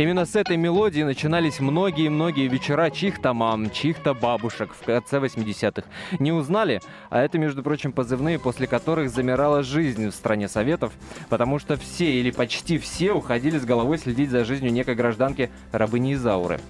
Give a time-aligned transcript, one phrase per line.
[0.00, 5.86] Именно с этой мелодии начинались многие-многие вечера чьих-то мам, чьих-то бабушек в конце 80-х.
[6.18, 6.80] Не узнали?
[7.10, 10.94] А это, между прочим, позывные, после которых замирала жизнь в стране Советов,
[11.28, 16.14] потому что все или почти все уходили с головой следить за жизнью некой гражданки рабыни
[16.14, 16.60] Изауры.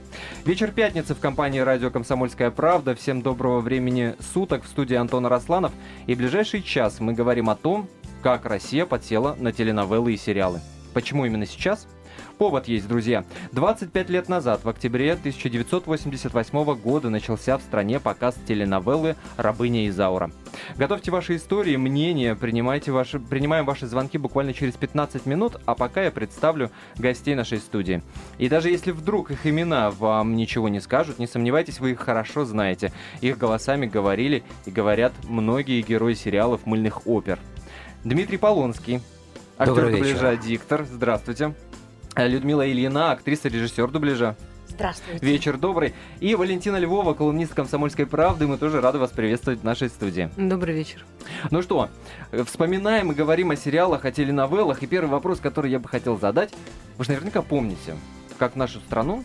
[0.44, 2.96] Вечер пятницы в компании «Радио Комсомольская правда».
[2.96, 5.70] Всем доброго времени суток в студии Антона Росланов.
[6.08, 7.88] И ближайший час мы говорим о том,
[8.24, 10.60] как Россия подсела на теленовеллы и сериалы.
[10.92, 11.86] Почему именно сейчас?
[12.40, 13.26] Повод есть, друзья.
[13.52, 20.30] 25 лет назад, в октябре 1988 года, начался в стране показ теленовеллы «Рабыня Изаура».
[20.78, 26.04] Готовьте ваши истории, мнения, принимайте ваши, принимаем ваши звонки буквально через 15 минут, а пока
[26.04, 28.02] я представлю гостей нашей студии.
[28.38, 32.46] И даже если вдруг их имена вам ничего не скажут, не сомневайтесь, вы их хорошо
[32.46, 32.90] знаете.
[33.20, 37.38] Их голосами говорили и говорят многие герои сериалов мыльных опер.
[38.02, 39.02] Дмитрий Полонский,
[39.58, 40.86] актер дубляжа «Диктор».
[40.90, 41.54] Здравствуйте.
[42.16, 44.36] Э, Людмила Ильина, актриса, режиссер дубляжа.
[44.68, 45.24] Здравствуйте.
[45.24, 45.94] Вечер добрый.
[46.20, 48.46] И Валентина Львова, колумнист «Комсомольской правды».
[48.46, 50.30] Мы тоже рады вас приветствовать в нашей студии.
[50.36, 51.04] Добрый вечер.
[51.50, 51.88] Ну что,
[52.46, 54.82] вспоминаем и говорим о сериалах, о теленовеллах.
[54.82, 56.52] И первый вопрос, который я бы хотел задать.
[56.98, 57.94] Вы же наверняка помните,
[58.38, 59.24] как в нашу страну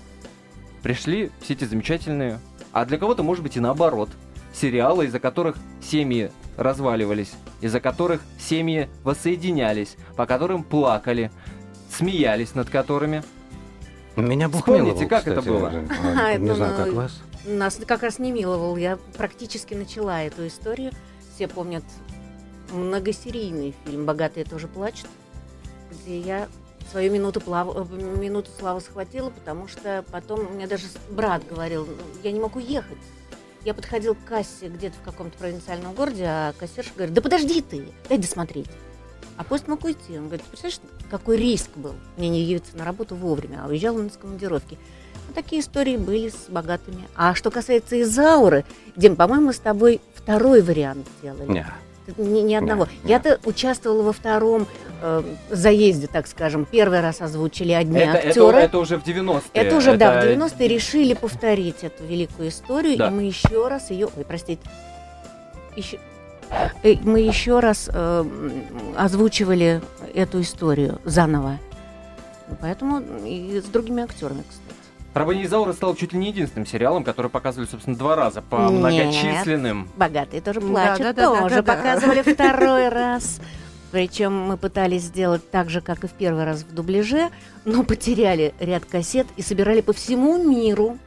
[0.83, 2.39] пришли все эти замечательные,
[2.71, 4.09] а для кого-то, может быть, и наоборот,
[4.53, 11.31] сериалы, из-за которых семьи разваливались, из-за которых семьи воссоединялись, по которым плакали,
[11.97, 13.23] смеялись над которыми.
[14.15, 15.71] Меня Бог Вспомните, как кстати, это было?
[16.17, 17.21] А, Не знаю, как вас.
[17.45, 18.77] Нас как раз не миловал.
[18.77, 20.91] Я практически начала эту историю.
[21.35, 21.83] Все помнят
[22.71, 25.09] многосерийный фильм «Богатые тоже плачут»,
[25.91, 26.47] где я
[26.91, 27.75] свою минуту, плав...
[27.75, 31.93] э, минуту славы схватила, потому что потом мне даже брат говорил, «Ну,
[32.23, 32.97] я не могу ехать.
[33.63, 37.89] Я подходил к кассе где-то в каком-то провинциальном городе, а кассирша говорит, да подожди ты,
[38.07, 38.69] дай досмотреть.
[39.37, 40.17] А поезд мог уйти.
[40.17, 40.79] Он говорит, представляешь,
[41.11, 44.77] какой риск был мне не явиться на работу вовремя, а уезжал он из командировки.
[45.27, 47.03] Вот такие истории были с богатыми.
[47.15, 48.63] А что касается Изауры,
[48.95, 51.51] Дим, по-моему, мы с тобой второй вариант делали.
[51.51, 51.65] Не.
[52.17, 52.87] Ни, ни одного.
[53.03, 53.09] Не.
[53.09, 54.67] Я-то участвовала во втором
[55.01, 56.65] э, заезде, так скажем.
[56.69, 58.57] Первый раз озвучили одни Это, это, актеры.
[58.59, 59.41] это уже в 90-е.
[59.53, 63.07] Это уже, да, в 90-е решили повторить эту великую историю, Да.
[63.07, 64.07] и мы еще раз ее...
[64.15, 64.61] Ой, простите.
[65.75, 65.99] Еще...
[66.83, 68.25] э, Мы еще раз э,
[68.97, 69.81] озвучивали
[70.13, 71.59] эту историю заново.
[72.61, 74.65] Поэтому и с другими актерами, кстати.
[75.15, 78.71] «Рабыня Изаура» стал чуть ли не единственным сериалом, который показывали, собственно, два раза по Нет.
[78.71, 79.87] многочисленным.
[79.95, 81.75] Богатые тоже Да, плачут, да, да, да, тоже да, да.
[81.75, 83.39] показывали второй раз.
[83.91, 87.29] Причем мы пытались сделать так же, как и в первый раз в дубляже,
[87.63, 90.97] но потеряли ряд кассет и собирали по всему миру.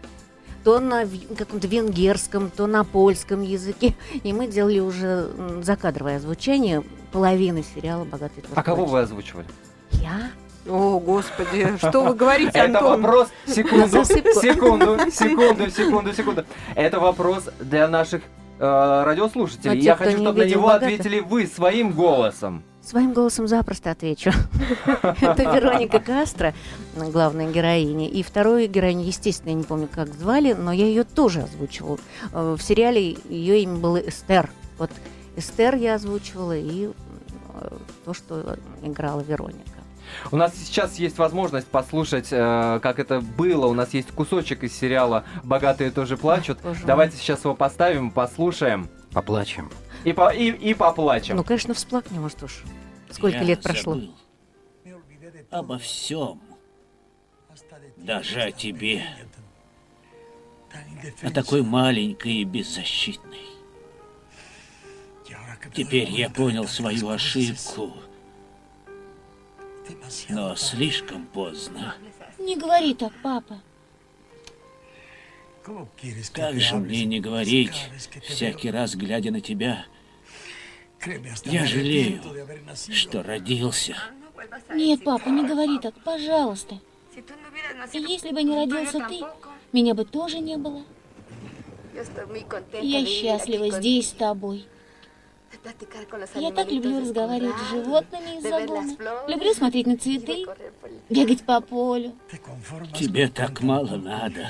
[0.64, 1.04] То на
[1.36, 3.94] каком-то венгерском, то на польском языке.
[4.22, 5.30] И мы делали уже
[5.62, 6.82] закадровое озвучение
[7.12, 8.92] половины сериала «Богатые тоже А кого плачут».
[8.92, 9.46] вы озвучивали?
[9.92, 10.30] Я?
[10.68, 13.02] О, господи, что вы говорите, Это Антон?
[13.02, 13.28] вопрос...
[13.46, 16.44] Секунду, секунду, секунду, секунду, секунду.
[16.74, 18.22] Это вопрос для наших
[18.58, 19.80] э, радиослушателей.
[19.80, 20.88] Я хочу, чтобы на него «Богатых».
[20.88, 22.62] ответили вы своим голосом.
[22.88, 24.32] Своим голосом запросто отвечу.
[25.20, 26.54] Это Вероника Кастро,
[26.96, 28.08] главная героиня.
[28.08, 31.98] И вторую героиню, естественно, я не помню, как звали, но я ее тоже озвучивала.
[32.32, 34.48] Э, В сериале ее имя было Эстер.
[34.78, 34.90] Вот
[35.36, 37.76] Эстер я озвучивала и э,
[38.06, 39.60] то, что играла Вероника.
[40.32, 43.66] У нас сейчас есть возможность послушать, э, как это было.
[43.66, 46.64] У нас есть кусочек из сериала «Богатые тоже плачут».
[46.64, 46.74] Мой.
[46.86, 49.70] Давайте сейчас его поставим, послушаем Поплачем.
[50.04, 51.36] И, по- и, и поплачем.
[51.36, 52.62] Ну, конечно, всплакнем, может уж.
[53.10, 53.94] Сколько Я лет прошло?
[53.94, 54.14] забыл
[55.50, 56.40] Обо всем.
[57.96, 59.04] Даже о тебе.
[61.22, 63.46] О такой маленькой и беззащитной.
[65.74, 67.94] Теперь я понял свою ошибку.
[70.28, 71.94] Но слишком поздно.
[72.38, 73.60] Не говори так, папа.
[76.32, 77.90] Как же мне не говорить,
[78.22, 79.84] всякий раз глядя на тебя,
[81.44, 82.20] я жалею,
[82.90, 83.96] что родился.
[84.70, 86.80] Нет, папа, не говори так, пожалуйста.
[87.92, 89.20] И если бы не родился ты,
[89.72, 90.82] меня бы тоже не было.
[92.80, 94.66] Я счастлива здесь с тобой.
[96.34, 98.96] Я так люблю разговаривать с животными из-за дома.
[99.26, 100.46] Люблю смотреть на цветы,
[101.08, 102.12] бегать по полю.
[102.94, 104.48] Тебе так мало надо.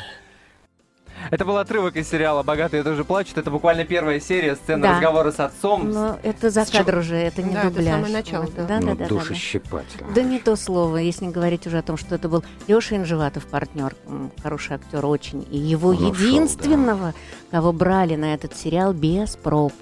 [1.30, 3.38] Это был отрывок из сериала «Богатые тоже плачут».
[3.38, 4.94] Это буквально первая серия сцены Да.
[4.94, 5.90] разговора с отцом.
[5.90, 7.94] Но это за кадр уже, это не Да, это дубляж.
[7.94, 8.66] самое начало, Вот, да.
[8.66, 9.08] да, ну, да, да, да.
[9.08, 10.08] душещипательно.
[10.14, 13.46] Да не то слово, если не говорить уже о том, что это был Леша Инжеватов,
[13.46, 13.94] партнер,
[14.42, 17.14] хороший актер очень, и его Он ушел, единственного,
[17.50, 19.72] кого брали на этот сериал без проб.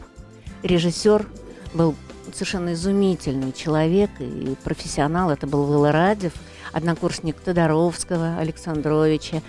[0.62, 1.27] Режиссер
[1.75, 1.94] был
[2.33, 5.31] совершенно изумительный человек и профессионал.
[5.31, 6.33] Это был Вилла Радев,
[6.73, 9.43] однокурсник Тодоровского, Александровича.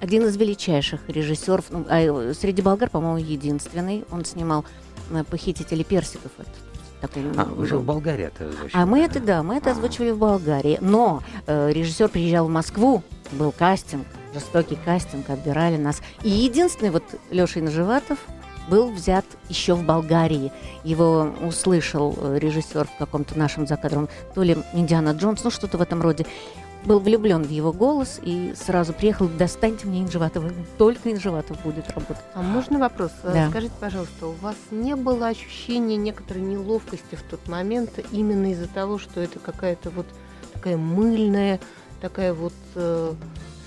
[0.00, 4.04] Один из величайших режиссеров, ну, а среди болгар, по-моему, единственный.
[4.10, 4.64] Он снимал
[5.10, 6.30] э, «Похитители персиков».
[6.38, 6.50] Это
[7.00, 8.82] такой, а, вы же в Болгарии это озвучивали.
[8.82, 10.78] А мы это, да, мы это озвучивали в Болгарии.
[10.80, 13.02] Но э, режиссер приезжал в Москву,
[13.32, 16.02] был кастинг, жестокий кастинг, отбирали нас.
[16.22, 18.18] И единственный вот Леша Инжеватов
[18.68, 20.52] был взят еще в Болгарии.
[20.84, 25.82] Его услышал э, режиссер в каком-то нашем закадровом, то ли Индиана Джонс, ну что-то в
[25.82, 26.26] этом роде.
[26.84, 32.22] Был влюблен в его голос и сразу приехал, достаньте мне Инжеватова, только Инжеватов будет работать.
[32.34, 33.10] А можно вопрос?
[33.24, 33.48] Э, да.
[33.50, 38.98] Скажите, пожалуйста, у вас не было ощущения некоторой неловкости в тот момент именно из-за того,
[38.98, 40.06] что это какая-то вот
[40.54, 41.58] такая мыльная,
[42.00, 43.12] такая вот э,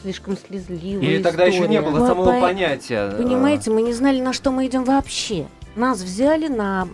[0.02, 2.42] слишком слезливая Или тогда еще не было самого по...
[2.42, 3.12] понятия.
[3.12, 5.48] Понимаете, мы не знали, на что мы идем вообще.
[5.76, 6.88] Нас взяли на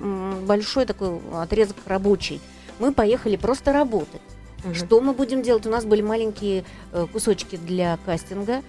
[0.45, 2.41] большой такой отрезок рабочий.
[2.79, 4.21] Мы поехали просто работать.
[4.63, 4.74] Угу.
[4.74, 5.65] Что мы будем делать?
[5.65, 8.63] У нас были маленькие э, кусочки для кастинга.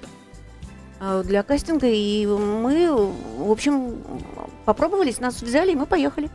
[1.00, 2.90] Э, для кастинга, и мы,
[3.38, 3.96] в общем,
[4.64, 6.31] попробовались, нас взяли, и мы поехали.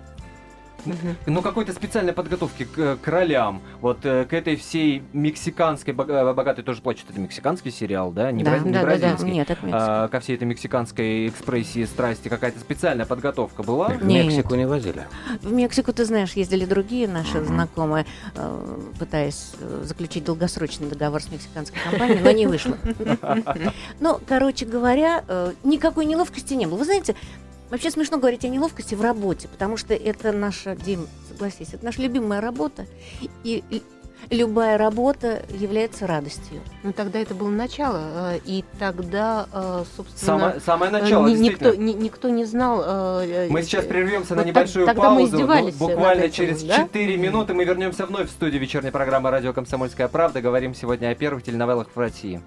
[1.26, 6.64] Ну, какой-то специальной подготовки к, к ролям, вот э, к этой всей мексиканской, э, богатой
[6.64, 8.32] тоже плачут, это мексиканский сериал, да?
[8.32, 9.18] Не, да, бра- не да, бразильский.
[9.18, 9.32] Да, да.
[9.32, 13.90] Нет, это а, ко всей этой мексиканской экспрессии страсти какая-то специальная подготовка была?
[13.90, 14.26] В Нет.
[14.26, 15.06] Мексику не возили?
[15.42, 17.46] В Мексику, ты знаешь, ездили другие наши mm-hmm.
[17.46, 19.52] знакомые, э, пытаясь
[19.84, 22.78] заключить долгосрочный договор с мексиканской компанией, но не вышло.
[24.00, 25.24] Ну, короче говоря,
[25.64, 26.78] никакой неловкости не было.
[26.78, 27.16] Вы знаете,
[27.74, 32.04] Вообще смешно говорить о неловкости в работе, потому что это наша, Дим, согласись, это наша
[32.04, 32.86] любимая работа.
[33.44, 33.64] И
[34.30, 36.62] любая работа является радостью.
[36.84, 41.28] Ну тогда это было начало, э, и тогда, э, собственно, самое, самое начало.
[41.28, 42.84] Никто, ни, никто не знал.
[42.86, 45.40] Э, мы сейчас прервемся вот на небольшую тогда паузу.
[45.40, 46.78] Мы ну, буквально этим, через да?
[46.78, 50.42] 4 минуты мы вернемся вновь в студию вечерней программы Радио Комсомольская правда.
[50.42, 52.40] Говорим сегодня о первых теленовеллах в России.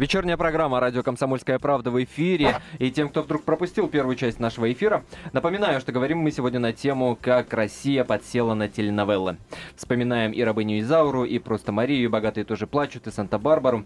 [0.00, 2.56] Вечерняя программа «Радио Комсомольская правда» в эфире.
[2.78, 5.04] И тем, кто вдруг пропустил первую часть нашего эфира,
[5.34, 9.36] напоминаю, что говорим мы сегодня на тему «Как Россия подсела на теленовеллы».
[9.76, 13.84] Вспоминаем и «Рабыню Изауру», и «Просто Марию», и «Богатые тоже плачут», и «Санта-Барбару».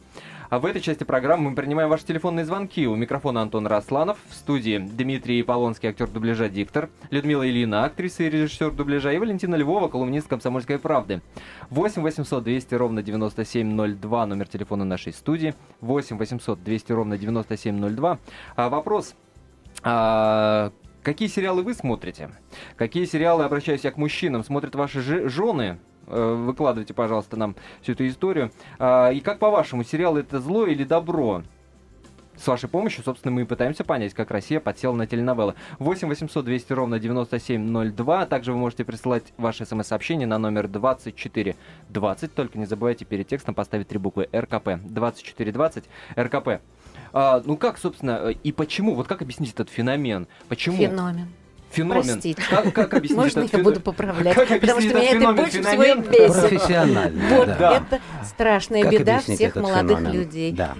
[0.50, 2.86] А в этой части программы мы принимаем ваши телефонные звонки.
[2.86, 8.30] У микрофона Антон Расланов, в студии Дмитрий Полонский, актер дубляжа «Диктор», Людмила Ильина, актриса и
[8.30, 11.22] режиссер дубляжа, и Валентина Львова, колумнист «Комсомольской правды».
[11.70, 15.54] 8 800 200 ровно 9702, номер телефона нашей студии.
[15.80, 18.18] 8 800 200 ровно 9702.
[18.56, 19.14] А, вопрос.
[19.82, 22.30] А, какие сериалы вы смотрите?
[22.76, 25.78] Какие сериалы, обращаюсь я к мужчинам, смотрят ваши жены?
[26.06, 28.50] Э, выкладывайте, пожалуйста, нам всю эту историю.
[28.78, 31.42] А, и как по-вашему, сериал это зло или добро?
[32.36, 35.54] С вашей помощью, собственно, мы и пытаемся понять, как Россия подсела на теленовеллы.
[35.78, 38.26] 8 800 200 ровно 9702.
[38.26, 42.34] Также вы можете присылать ваши смс-сообщения на номер 2420.
[42.34, 44.80] Только не забывайте перед текстом поставить три буквы РКП.
[44.82, 45.84] 2420
[46.18, 46.48] РКП.
[47.12, 48.94] А, ну как, собственно, и почему?
[48.94, 50.26] Вот как объяснить этот феномен?
[50.48, 50.76] Почему?
[50.76, 51.28] Феномен
[51.74, 52.02] феномен.
[52.04, 52.42] Простите.
[52.48, 54.34] Как, как объяснить Можно этот я буду поправлять?
[54.34, 56.02] Как Потому что меня феномен, это больше феномен?
[56.02, 56.40] всего и бесит.
[56.40, 57.36] Профессионально.
[57.36, 57.76] Вот, да.
[57.76, 60.12] это страшная как беда всех молодых феномен?
[60.20, 60.52] людей.
[60.52, 60.74] Да.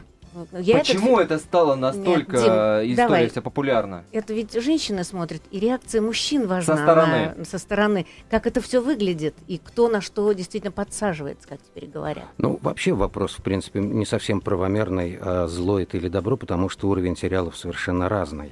[0.52, 1.30] Я Почему этот...
[1.36, 3.28] это стало настолько Нет, Дим, история давай.
[3.28, 4.04] вся популярна?
[4.10, 6.76] Это ведь женщины смотрят, и реакция мужчин важна.
[6.76, 7.34] Со стороны.
[7.36, 8.06] На, со стороны.
[8.30, 12.24] Как это все выглядит, и кто на что действительно подсаживается, как теперь говорят.
[12.38, 16.88] Ну, вообще вопрос, в принципе, не совсем правомерный, а зло это или добро, потому что
[16.88, 18.50] уровень сериалов совершенно разный.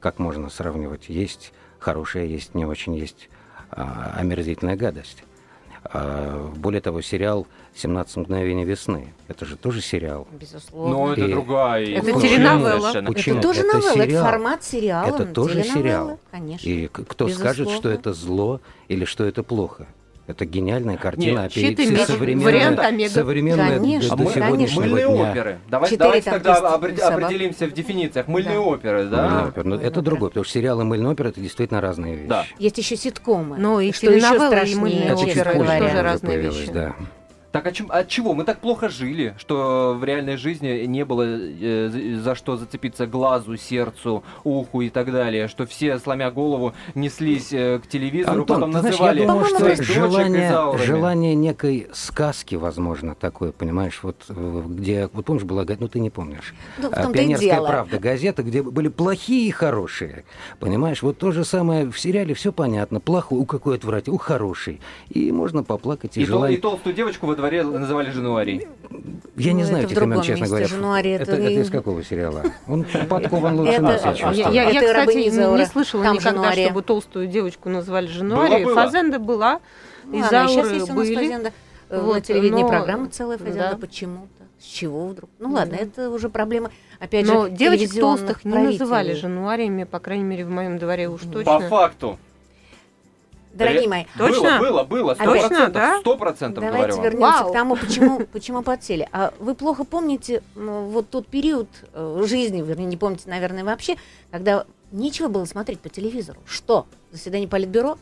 [0.00, 1.08] Как можно сравнивать?
[1.08, 3.28] Есть хорошая, есть не очень, есть
[3.70, 5.22] а, омерзительная гадость.
[5.84, 9.12] А, более того, сериал «17 мгновений весны».
[9.28, 10.26] Это же тоже сериал.
[10.32, 10.96] Безусловно.
[10.96, 11.84] Но это И- другая.
[11.86, 12.92] Это история теленовелла.
[13.12, 13.34] Почему?
[13.38, 14.24] Это тоже Это новелла, это сериал.
[14.24, 15.06] формат сериала.
[15.08, 16.18] Это тоже сериал.
[16.30, 16.66] Конечно.
[16.68, 17.98] И кто скажет, что Безусловно.
[17.98, 19.86] это зло или что это плохо?
[20.26, 22.06] Это гениальная картина, Нет, имеешь?
[22.06, 23.10] современная, Омега.
[23.10, 25.30] современная Конечно, до, А до сегодняшнего мыльные дня.
[25.30, 25.58] оперы.
[25.68, 26.82] Давайте, Четыре давайте тогда собак.
[27.12, 28.26] определимся в дефинициях.
[28.26, 28.60] Мыльные Да.
[28.62, 29.22] оперы, да?
[29.28, 29.68] Мыльные оперы.
[29.68, 30.30] Но это Мыльные другое, оперы.
[30.30, 32.28] потому что сериалы мыльные оперы это действительно разные вещи.
[32.28, 32.46] Да.
[32.58, 33.58] Есть еще ситкомы.
[33.58, 36.02] Ну и что еще теленовеллы, и страшнее, мыльные Это чуть оперы, позже это тоже уже
[36.02, 36.72] разные вещи.
[36.72, 36.94] да.
[37.54, 38.34] Так от, чем- от чего?
[38.34, 43.56] Мы так плохо жили, что в реальной жизни не было э, за- что зацепиться глазу,
[43.56, 48.72] сердцу, уху и так далее, что все, сломя голову, неслись э, к телевизору, Антон, потом
[48.72, 54.62] ты знаешь, называли я думаю, что желание, желание некой сказки, возможно, такое, понимаешь, вот э,
[54.66, 58.64] где, вот помнишь, была, ну ты не помнишь, Ну, в а, «Пионерская правда», газета, где
[58.64, 60.24] были плохие и хорошие,
[60.58, 64.80] понимаешь, вот то же самое в сериале, все понятно, плохой, у какой отвратительный, у хороший,
[65.08, 66.58] и можно поплакать, и, И, желание...
[66.58, 68.66] и толстую девочку во И дворе называли Жануарий.
[69.36, 70.46] Я не Ну, знаю, это в Тихомир, другом честно месте.
[70.48, 70.66] говоря.
[70.66, 72.42] Жануарий это, это это и- из какого сериала?
[72.68, 74.54] Он подкован лучше нас, я а, чувствую.
[74.54, 78.06] Я, я, кстати, не, не слышала Там никогда, чтобы толстую девочку назвали
[78.64, 78.74] было.
[78.74, 79.60] Фазенда была,
[80.10, 81.50] есть у нас были.
[81.90, 83.70] э, Вот, на телевидении но- программа целая фазенда.
[83.72, 83.76] да.
[83.76, 84.44] Почему-то?
[84.60, 85.28] С чего вдруг?
[85.38, 85.56] Ну Да.
[85.60, 90.46] ладно, это уже проблема, опять Но же, девочек толстых не называли Жануариями, по крайней мере,
[90.46, 91.68] в моем дворе уж По По точно.
[91.68, 92.18] факту.
[93.54, 94.58] Дорогие мои, Точно?
[94.58, 95.14] Было, было, было.
[95.14, 95.72] Сто Точно, процентов.
[95.72, 96.00] да?
[96.00, 97.50] Сто процентов, говорю Давайте вернемся Вау.
[97.50, 99.08] к тому, почему, почему подсели.
[99.12, 103.96] А вы плохо помните ну, вот тот период э, жизни, вернее, не помните, наверное, вообще,
[104.30, 106.40] когда нечего было смотреть по телевизору.
[106.46, 106.86] Что?
[107.12, 107.96] Заседание политбюро?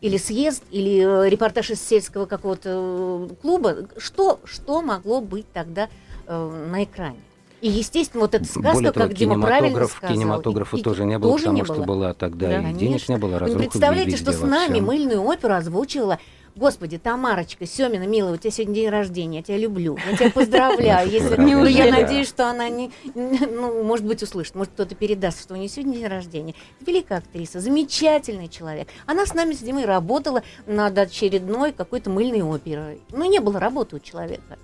[0.00, 0.62] Или съезд?
[0.70, 3.88] Или э, репортаж из сельского какого-то э, клуба?
[3.96, 5.88] Что, что могло быть тогда
[6.26, 7.20] э, на экране?
[7.60, 10.14] И, естественно, вот эта сказка, Более того, как Дима правильно сказал.
[10.14, 11.84] кинематографа и- тоже не было, тоже потому не что было.
[11.84, 13.12] была тогда Да, и денег конечно.
[13.12, 16.18] не было, Вы разруха не представляете, что с нами мыльную оперу озвучивала
[16.54, 21.10] Господи, Тамарочка, Семина, милая, у тебя сегодня день рождения, я тебя люблю, я тебя поздравляю.
[21.10, 25.52] Если, ну, я надеюсь, что она не, ну, может быть, услышит, может, кто-то передаст, что
[25.52, 26.54] у нее сегодня день рождения.
[26.80, 28.88] Великая актриса, замечательный человек.
[29.04, 33.02] Она с нами с Димой работала над очередной какой-то мыльной оперой.
[33.10, 34.56] Ну, не было работы у человека.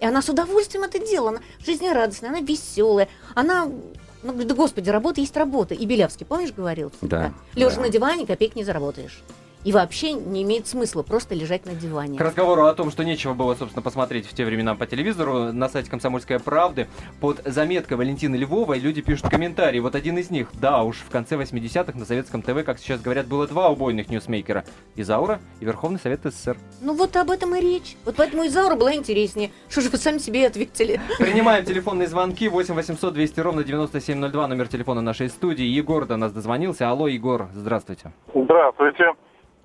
[0.00, 1.30] И она с удовольствием это делала.
[1.30, 3.08] Она жизнерадостная, она веселая.
[3.34, 5.74] Она, ну, говорит, да господи, работа есть работа.
[5.74, 6.90] И Белявский, помнишь, говорил?
[7.02, 7.82] Да, Лежа да.
[7.82, 9.22] на диване, копейки не заработаешь.
[9.64, 12.18] И вообще не имеет смысла просто лежать на диване.
[12.18, 15.68] К разговору о том, что нечего было, собственно, посмотреть в те времена по телевизору, на
[15.68, 16.88] сайте «Комсомольской правды»
[17.20, 19.78] под заметкой Валентины Львовой люди пишут комментарии.
[19.80, 20.48] Вот один из них.
[20.54, 24.64] Да уж, в конце 80-х на советском ТВ, как сейчас говорят, было два убойных ньюсмейкера.
[24.96, 26.56] Изаура и Верховный Совет СССР.
[26.80, 27.96] Ну вот об этом и речь.
[28.06, 29.50] Вот поэтому Изаура была интереснее.
[29.68, 31.00] Что же вы сами себе ответили?
[31.18, 35.64] Принимаем телефонные звонки 8 800 200 ровно 9702, номер телефона нашей студии.
[35.64, 36.88] Егор до нас дозвонился.
[36.88, 38.12] Алло, Егор, здравствуйте.
[38.34, 39.12] Здравствуйте.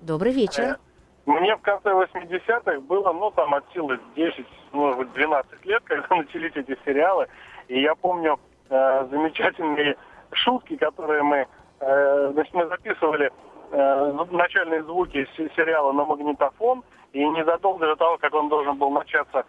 [0.06, 0.78] Добрый вечер.
[1.26, 6.14] Мне в конце 80-х было, ну, там, от силы 10, может быть, 12 лет, когда
[6.14, 7.26] начались эти сериалы.
[7.66, 8.38] И я помню
[8.70, 9.96] э, замечательные
[10.30, 11.46] шутки, которые мы,
[11.80, 13.32] э, значит, мы записывали
[13.72, 16.84] э, начальные звуки се- сериала на магнитофон.
[17.12, 19.44] И незадолго до того, как он должен был начаться э,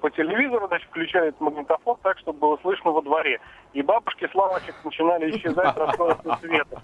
[0.00, 3.40] по телевизору, значит, включали этот магнитофон так, чтобы было слышно во дворе.
[3.72, 6.82] И бабушки с лавочек начинали исчезать солнечного света.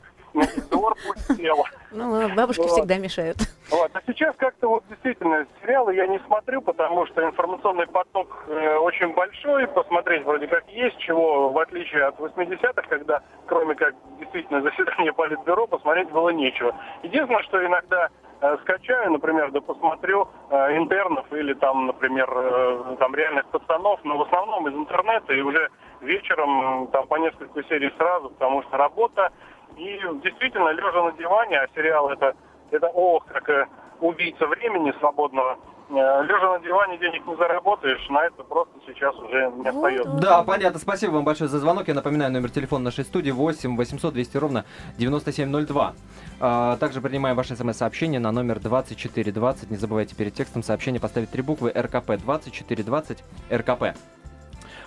[0.70, 1.64] Двор пустел.
[1.92, 2.70] Ну, бабушки Вот.
[2.70, 3.36] всегда мешают.
[3.70, 3.90] Вот.
[3.94, 9.14] А сейчас как-то вот действительно сериалы я не смотрю, потому что информационный поток э, очень
[9.14, 15.12] большой, посмотреть вроде как есть, чего в отличие от 80-х, когда кроме как действительно заседания
[15.12, 16.74] политбюро, посмотреть было нечего.
[17.04, 18.24] Единственное, что иногда э,
[18.62, 24.23] скачаю, например, да посмотрю э, интернов или там, например, э, там реальных пацанов, но в
[24.23, 25.69] основном из интернета и уже
[26.00, 29.33] вечером там по несколько серий сразу, потому что работа
[29.76, 32.35] и действительно лежа на диване, а сериал это
[32.71, 33.67] это ох, как э,
[34.00, 35.59] убийца времени свободного.
[35.96, 40.10] Э, лежа на диване денег не заработаешь, на это просто сейчас уже не остается.
[40.20, 40.78] Да, понятно.
[40.78, 41.88] Спасибо вам большое за звонок.
[41.88, 44.64] Я напоминаю, номер телефона нашей студии 8 800 200 ровно
[44.98, 45.94] 9702.
[46.40, 49.70] А, также принимаем ваши смс-сообщения на номер 2420.
[49.70, 52.16] Не забывайте перед текстом сообщения поставить три буквы РКП.
[52.16, 53.96] 2420 РКП.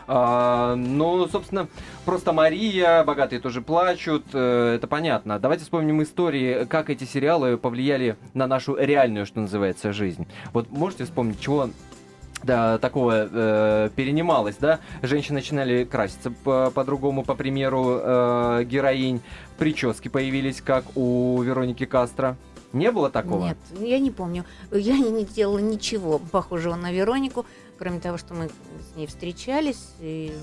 [0.08, 1.68] А, ну, собственно,
[2.06, 5.38] просто Мария, богатые тоже плачут, э, это понятно.
[5.38, 10.26] Давайте вспомним истории, как эти сериалы повлияли на нашу реальную, что называется, жизнь.
[10.54, 11.70] Вот можете вспомнить, чего
[12.44, 14.80] да, такого э, перенималось, да?
[15.02, 19.22] Женщины начинали краситься по- по-другому, по, примеру э, героинь.
[19.58, 22.38] Прически появились, как у Вероники Кастро.
[22.74, 23.46] Не было такого?
[23.46, 24.46] Нет, я не помню.
[24.72, 27.46] Я не делала ничего похожего на Веронику,
[27.78, 30.34] кроме того, что мы с ней встречались, и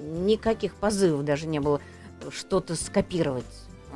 [0.00, 1.80] никаких позывов даже не было
[2.30, 3.44] что-то скопировать.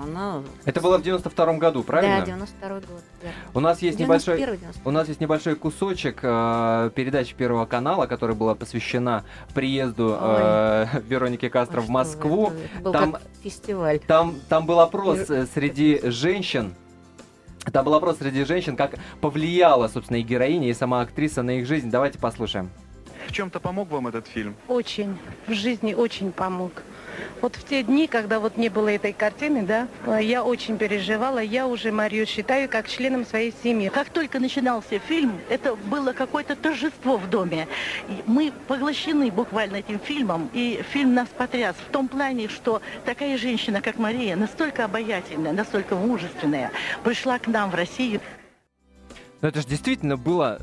[0.01, 0.43] Она...
[0.65, 2.21] Это было в 92 году, правильно?
[2.21, 2.85] Да, 92 год.
[3.23, 3.37] верно.
[3.53, 4.41] У нас есть небольшой...
[4.41, 4.81] 91-й, 92-й.
[4.85, 9.25] У нас есть небольшой кусочек э, передачи Первого канала, которая была посвящена
[9.55, 12.47] приезду э, Вероники Кастро А в Москву.
[12.47, 14.01] вы, это был Там- как фестиваль.
[14.01, 16.75] Там, там был опрос э, среди женщин.
[17.71, 21.67] Там был опрос среди женщин, как повлияла, собственно, и героиня, и сама актриса на их
[21.67, 21.91] жизнь.
[21.91, 22.71] Давайте послушаем.
[23.29, 24.57] В чем-то помог вам этот фильм?
[24.67, 25.17] Очень,
[25.47, 26.73] в жизни очень помог.
[27.41, 31.39] Вот в те дни, когда вот не было этой картины, да, э, я очень переживала,
[31.39, 33.89] я уже Марию считаю как членом своей семьи.
[33.89, 37.69] Как только начинался фильм, это было какое-то торжество в доме.
[38.27, 43.81] Мы поглощены буквально этим фильмом, и фильм нас потряс в том плане, что такая женщина,
[43.81, 46.71] как Мария, настолько обаятельная, настолько мужественная,
[47.05, 48.21] пришла к нам в Россию.
[49.41, 50.61] Ну это же действительно было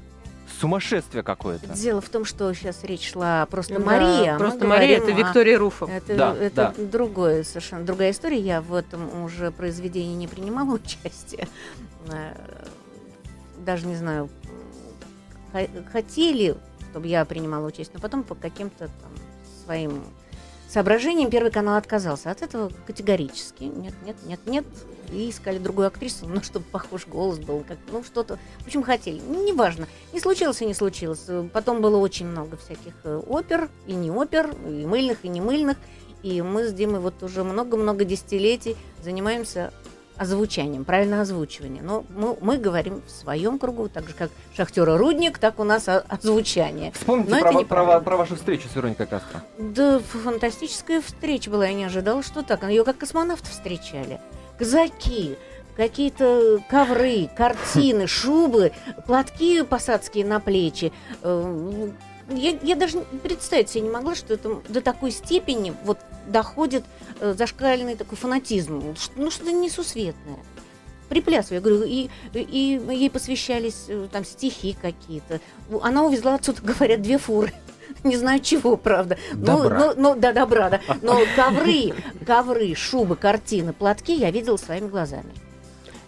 [0.59, 1.67] сумасшествие какое-то.
[1.73, 4.37] Дело в том, что сейчас речь шла просто Да, Мария.
[4.37, 5.89] Просто Мария это говорим о- Виктория Руфов.
[5.89, 8.39] Это, Да, это другое, совершенно другая история.
[8.39, 11.47] Я в этом уже произведении не принимала участие.
[12.07, 12.33] Э,
[13.59, 14.29] Даже не знаю,
[15.91, 16.55] хотели
[16.91, 19.11] чтобы я принимала участие, но потом по каким-то там
[19.63, 20.03] своим
[20.69, 22.31] соображениям Первый канал отказался.
[22.31, 23.63] От этого категорически.
[23.63, 24.65] Нет, нет, нет, нет.
[25.11, 28.38] И искали другую актрису, ну, чтобы похож голос был, как, ну, что-то.
[28.59, 29.19] В общем, хотели.
[29.27, 29.88] Ну, неважно.
[30.13, 31.25] Не случилось и не случилось.
[31.51, 35.77] Потом было очень много всяких э, опер, и не опер, и мыльных, и не мыльных.
[36.21, 39.73] И мы с Димой вот уже много-много десятилетий занимаемся
[40.19, 41.81] озвучанием, правильно озвучивание.
[41.81, 45.88] Но мы, мы говорим в своем кругу, так же как шахтера Рудник, так у нас
[45.88, 46.91] озвучание.
[46.91, 49.41] Вспомните Но про, про, про вашу встречу с Вероникой Кастро.
[49.57, 52.63] Да, фантастическая встреча была, я не ожидала, что так.
[52.69, 54.19] Ее как космонавта встречали.
[54.57, 55.38] Казаки,
[55.77, 58.73] какие-то ковры, картины, шубы,
[59.07, 61.89] платки посадские на плечи, э,
[62.29, 66.83] я, я даже представить себе не могла, что это до такой степени вот доходит
[67.19, 68.95] э, зашкальный такой фанатизм.
[69.15, 70.39] Ну, что-то несусветное.
[71.09, 75.39] Приплясываю, я говорю, и, и ей посвящались э, там стихи какие-то.
[75.81, 77.53] Она увезла отсюда, говорят, две фуры.
[78.03, 79.17] Не знаю чего, правда.
[79.33, 79.77] Добра.
[79.77, 80.81] Но, но, но, да, добра, да.
[81.01, 81.93] Но ковры,
[82.25, 85.33] ковры, шубы, картины, платки я видела своими глазами.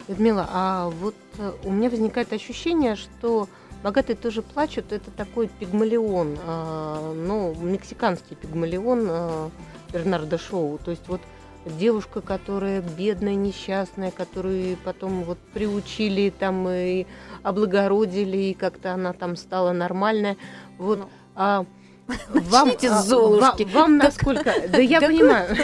[0.07, 3.47] Людмила, а вот э, у меня возникает ощущение, что
[3.83, 4.91] Богатые тоже плачут.
[4.91, 9.49] Это такой пигмалион, э, ну, мексиканский пигмалион э,
[9.91, 10.77] Бернарда Шоу.
[10.77, 11.21] То есть вот
[11.65, 17.05] девушка, которая бедная, несчастная, которую потом вот приучили там и
[17.43, 20.37] облагородили, и как-то она там стала нормальная.
[20.77, 20.99] Вот.
[20.99, 21.09] Ну.
[21.35, 21.65] А,
[22.29, 23.63] вам, а, Золушки.
[23.63, 24.53] Вам, вам насколько...
[24.69, 25.55] Да я понимаю.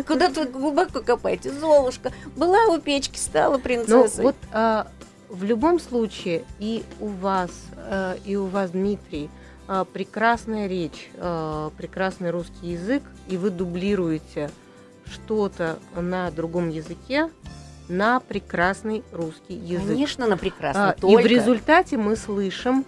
[0.06, 1.50] Куда-то глубоко копаете.
[1.50, 4.24] Золушка была у печки, стала принцессой.
[4.24, 4.88] Ну, вот а,
[5.28, 9.30] в любом случае и у вас, э, и у вас, Дмитрий,
[9.68, 14.50] э, прекрасная речь, э, прекрасный русский язык, и вы дублируете
[15.06, 17.30] что-то на другом языке
[17.88, 19.86] на прекрасный русский язык.
[19.86, 20.90] Конечно, на прекрасный.
[20.90, 22.84] А, и в результате мы слышим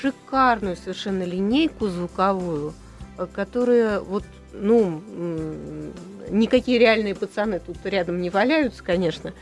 [0.00, 2.74] шикарную совершенно линейку звуковую,
[3.34, 5.02] которая вот, ну,
[6.28, 9.32] никакие реальные пацаны тут рядом не валяются, конечно.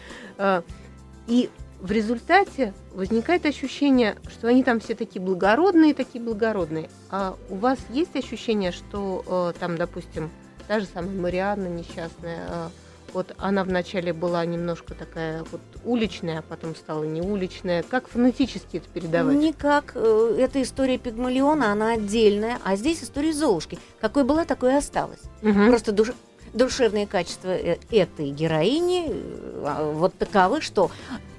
[1.27, 1.51] И
[1.81, 6.89] в результате возникает ощущение, что они там все такие благородные, такие благородные.
[7.11, 10.31] А у вас есть ощущение, что э, там, допустим,
[10.67, 12.69] та же самая Марианна несчастная, э,
[13.13, 17.83] вот она вначале была немножко такая вот уличная, а потом стала не уличная.
[17.83, 19.37] Как фонетически это передавать?
[19.37, 19.93] Никак.
[19.95, 23.79] Э, эта история Пигмалиона, она отдельная, а здесь история Золушки.
[24.01, 25.23] Какой была, такой и осталась.
[25.43, 25.67] Угу.
[25.67, 26.13] Просто душ
[26.53, 30.91] душевные качества э, этой героини э, вот таковы, что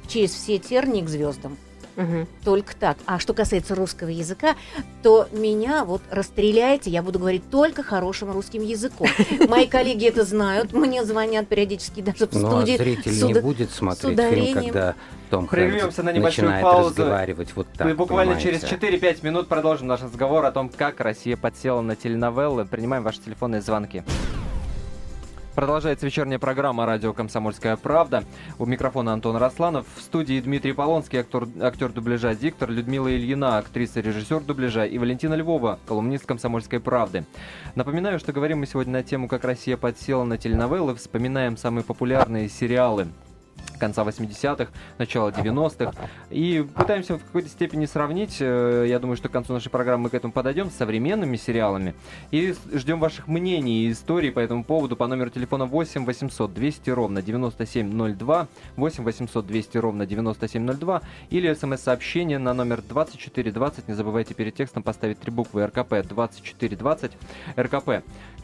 [0.07, 1.57] через все тернии к звездам.
[1.97, 2.27] Угу.
[2.45, 2.97] Только так.
[3.07, 4.55] А что касается русского языка,
[5.01, 9.07] то меня вот расстреляете, я буду говорить только хорошим русским языком.
[9.49, 12.73] Мои коллеги это знают, мне звонят периодически даже в ну, студии.
[12.73, 14.95] Но зритель не будет смотреть фильм, когда
[15.31, 16.89] Том Прервемся на небольшую паузу.
[16.89, 18.67] разговаривать вот так, И буквально понимаете?
[18.67, 22.65] через 4-5 минут продолжим наш разговор о том, как Россия подсела на теленовеллы.
[22.65, 24.03] Принимаем ваши телефонные звонки.
[25.57, 28.23] Продолжается вечерняя программа «Радио Комсомольская правда».
[28.59, 29.87] У микрофона Антон Росланов.
[29.95, 35.33] В студии Дмитрий Полонский, актер, актер дубляжа, диктор, Людмила Ильина, актриса, режиссер дубляжа и Валентина
[35.33, 37.25] Львова, колумнист «Комсомольской правды».
[37.73, 40.93] Напоминаю, что говорим мы сегодня на тему «Как Россия подсела на теленовеллы».
[40.93, 43.07] Вспоминаем самые популярные сериалы
[43.79, 45.93] конца 80-х, начала 90-х.
[46.29, 50.09] И пытаемся в какой-то степени сравнить, э, я думаю, что к концу нашей программы мы
[50.09, 51.93] к этому подойдем, с современными сериалами.
[52.31, 56.89] И ждем ваших мнений и историй по этому поводу по номеру телефона 8 800 200
[56.89, 63.87] ровно 9702, 8 800 200 ровно 9702 или смс-сообщение на номер 2420.
[63.87, 67.11] Не забывайте перед текстом поставить три буквы РКП 2420
[67.57, 67.89] РКП.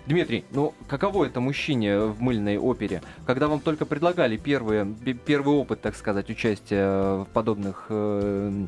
[0.06, 4.86] Дмитрий, ну каково это мужчине в мыльной опере, когда вам только предлагали первые,
[5.26, 8.66] первый опыт, так сказать, участия в подобных э,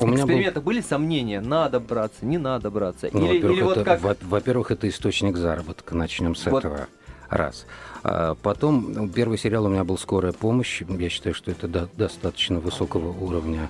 [0.00, 0.72] у меня экспериментах был...
[0.72, 3.10] были сомнения, надо браться, не надо браться?
[3.12, 4.00] Ну, или, или вот как...
[4.22, 6.64] Во-первых, это источник заработка, начнем с вот.
[6.64, 6.86] этого.
[7.28, 7.66] Раз.
[8.04, 10.82] А потом, ну, первый сериал у меня был «Скорая помощь».
[10.88, 13.68] Я считаю, что это до- достаточно высокого уровня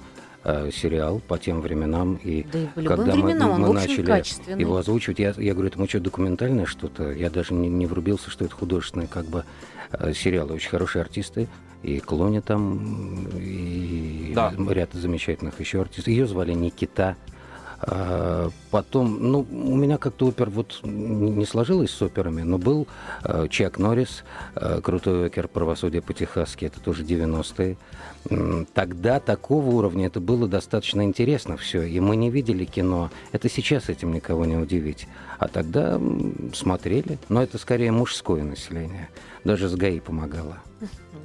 [0.48, 2.16] э, сериал по тем временам.
[2.16, 5.78] И да и по когда временам, мы, мы начали его озвучивать, я, я говорю, это
[5.78, 7.12] мы что, документальное что-то?
[7.12, 9.44] Я даже не, не врубился, что это художественный как бы
[9.92, 10.50] э, сериал.
[10.50, 11.48] Очень хорошие артисты.
[11.82, 14.52] И Клони там, и да.
[14.68, 16.08] ряд замечательных еще артистов.
[16.08, 17.16] Ее звали Никита.
[17.80, 22.88] А, потом, ну, у меня как-то опер вот не сложилось с операми, но был
[23.22, 24.24] э, Чак Норрис,
[24.56, 27.76] э, крутой окер «Правосудие по-техасски», это тоже 90-е.
[28.74, 33.10] Тогда такого уровня это было достаточно интересно все, и мы не видели кино.
[33.32, 35.06] Это сейчас этим никого не удивить.
[35.38, 36.00] А тогда
[36.52, 39.08] смотрели, но это скорее мужское население.
[39.44, 40.58] Даже с ГАИ помогало.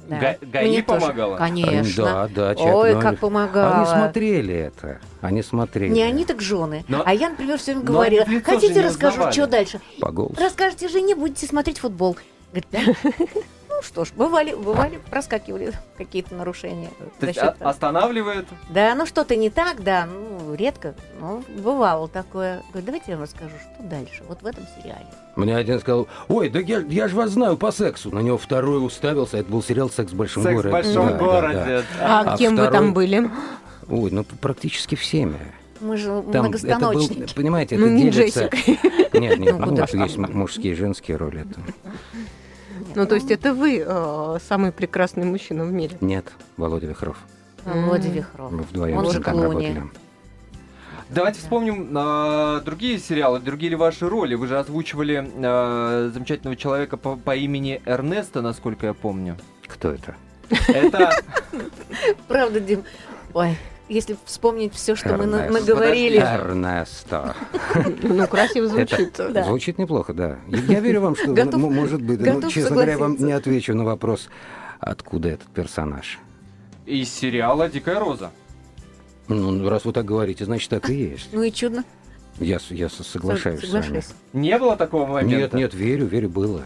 [0.08, 0.18] Да.
[0.18, 1.38] Га- ГАИ Мне помогала?
[1.38, 2.04] Тоже, конечно.
[2.04, 2.62] Да, да.
[2.62, 3.02] Ой, Ноль.
[3.02, 3.76] как помогала.
[3.76, 5.00] Они смотрели это.
[5.20, 5.90] Они смотрели.
[5.92, 6.84] Не они, так жены.
[6.88, 7.02] Но...
[7.04, 9.80] А я, например, все время говорила, хотите расскажу, что дальше?
[10.00, 10.36] По голосу.
[10.38, 12.16] Расскажете жене, будете смотреть футбол.
[12.52, 13.10] Говорит, да?
[13.74, 16.90] Ну что ж, бывали, бывали, проскакивали какие-то нарушения.
[17.18, 18.46] То есть а, останавливает?
[18.70, 22.62] Да, ну что-то не так, да, ну редко, но бывало такое.
[22.70, 25.06] Говорю, давайте я вам расскажу, что дальше, вот в этом сериале.
[25.34, 28.14] Мне один сказал, ой, да я, я же вас знаю по сексу.
[28.14, 30.68] На него второй уставился, это был сериал «Секс в большом Секс городе».
[30.68, 31.54] в большом да, городе.
[31.54, 32.20] Да, да.
[32.20, 32.70] А, а кем второй...
[32.70, 33.30] вы там были?
[33.88, 35.40] Ой, ну практически всеми.
[35.80, 37.12] Мы же там многостаночники.
[37.12, 38.50] Это был, понимаете, это ну, делится...
[39.12, 41.40] Нет, нет, ну, вот есть мужские и женские роли.
[41.40, 41.60] Это.
[42.94, 45.96] Ну, то есть это вы э, самый прекрасный мужчина в мире?
[46.00, 46.26] Нет,
[46.56, 47.16] Володя Вихров.
[47.64, 48.52] Володя Вихров.
[48.52, 49.82] Мы вдвоем Он же работали.
[51.10, 54.34] Давайте вспомним э, другие сериалы, другие ли ваши роли.
[54.34, 59.36] Вы же озвучивали э, замечательного человека по, по имени Эрнеста, насколько я помню.
[59.66, 60.16] Кто это?
[60.68, 61.10] Это...
[62.28, 62.84] Правда, Дим.
[63.34, 63.56] Ой,
[63.88, 66.18] если вспомнить все, что мы наговорили.
[66.18, 67.34] Эрнесто.
[68.02, 69.16] Ну, красиво звучит.
[69.16, 70.38] Звучит неплохо, да.
[70.48, 74.28] Я верю вам, что, может быть, ну, честно говоря, я вам не отвечу на вопрос,
[74.80, 76.18] откуда этот персонаж.
[76.86, 78.30] Из сериала «Дикая роза».
[79.28, 81.30] Ну, раз вы так говорите, значит, так и есть.
[81.32, 81.84] Ну и чудно.
[82.38, 84.02] Я, я соглашаюсь с вами.
[84.32, 85.36] Не было такого момента?
[85.36, 86.62] Нет, нет, верю, верю, было.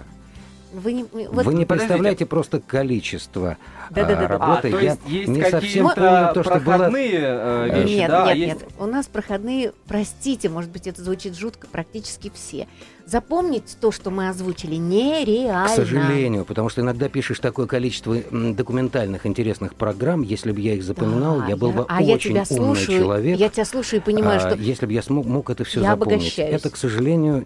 [0.72, 3.56] Вы не, вот, Вы не представляете просто количество
[3.90, 4.68] да, да, да, работы.
[4.68, 6.90] А, то есть Я есть не совсем помню то, что было...
[6.94, 8.26] Э, вещи, нет, да?
[8.26, 8.60] Нет, есть...
[8.60, 12.66] нет, у нас проходные, простите, может быть, это звучит жутко, практически все.
[13.06, 15.66] Запомнить то, что мы озвучили, нереально.
[15.66, 20.82] К сожалению, потому что иногда пишешь такое количество документальных интересных программ, если бы я их
[20.82, 23.38] запоминал, да, я был бы а очень я тебя умный слушаю, человек.
[23.38, 24.54] Я тебя слушаю и понимаю, а, что...
[24.60, 26.16] Если бы я смог, мог это все я запомнить.
[26.16, 26.54] Обогащаюсь.
[26.54, 27.42] Это, к сожалению,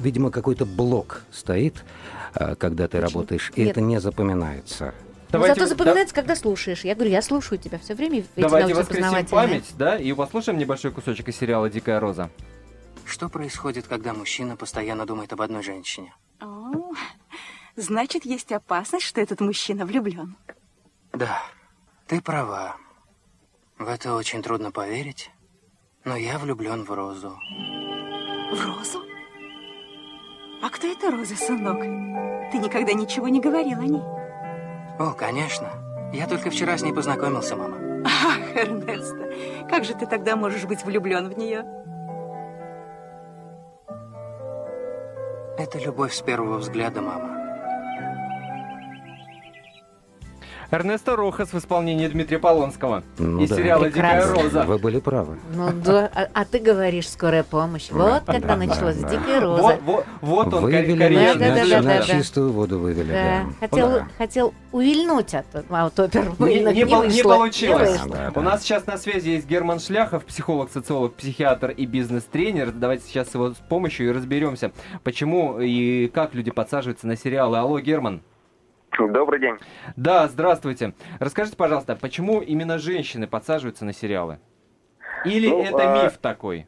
[0.00, 1.74] видимо, какой-то блок стоит
[2.58, 3.20] когда ты Почему?
[3.20, 3.70] работаешь, и Нет.
[3.72, 4.94] это не запоминается.
[5.30, 6.20] Давайте, Зато запоминается, да...
[6.20, 6.84] когда слушаешь.
[6.84, 8.24] Я говорю, я слушаю тебя все время.
[8.36, 12.30] Давайте воскресим память, да, и послушаем небольшой кусочек из сериала «Дикая роза».
[13.04, 16.14] Что происходит, когда мужчина постоянно думает об одной женщине?
[16.40, 16.92] О,
[17.76, 20.36] значит, есть опасность, что этот мужчина влюблен.
[21.12, 21.42] Да,
[22.06, 22.76] ты права.
[23.78, 25.30] В это очень трудно поверить,
[26.04, 27.38] но я влюблен в Розу.
[28.52, 29.05] В Розу?
[30.66, 31.80] А кто это Роза, сынок?
[32.50, 34.02] Ты никогда ничего не говорил о ней.
[34.98, 35.70] О, конечно.
[36.12, 37.76] Я только вчера с ней познакомился, мама.
[38.04, 39.30] Ах, Эрнесто,
[39.70, 41.64] как же ты тогда можешь быть влюблен в нее?
[45.56, 47.35] Это любовь с первого взгляда, мама.
[50.70, 53.56] Эрнесто Рохас в исполнении Дмитрия Полонского ну, из да.
[53.56, 54.34] сериала Прекрасно.
[54.34, 54.62] «Дикая роза».
[54.62, 55.38] Вы были правы.
[55.54, 57.88] Ну да, а, а ты говоришь «Скорая помощь».
[57.90, 59.62] Вот да, когда да, началась да, «Дикая роза».
[59.62, 61.38] Вот, вот, вот он, вывели карьер.
[61.38, 63.44] Да, да, да, да, да, чистую воду вывели, да.
[63.44, 63.46] да.
[63.60, 64.08] Хотел, да.
[64.18, 66.32] хотел увильнуть от аутопер.
[66.38, 67.90] Не, не, не, вышло, не получилось.
[67.90, 68.08] Не вышло.
[68.10, 68.40] Да, да.
[68.40, 72.72] У нас сейчас на связи есть Герман Шляхов, психолог, социолог, психиатр и бизнес-тренер.
[72.72, 74.72] Давайте сейчас его с помощью и разберемся,
[75.04, 77.58] почему и как люди подсаживаются на сериалы.
[77.58, 78.22] Алло, Герман.
[78.98, 79.58] Добрый день.
[79.96, 80.94] Да, здравствуйте.
[81.20, 84.38] Расскажите, пожалуйста, почему именно женщины подсаживаются на сериалы?
[85.24, 86.04] Или ну, это а...
[86.04, 86.66] миф такой?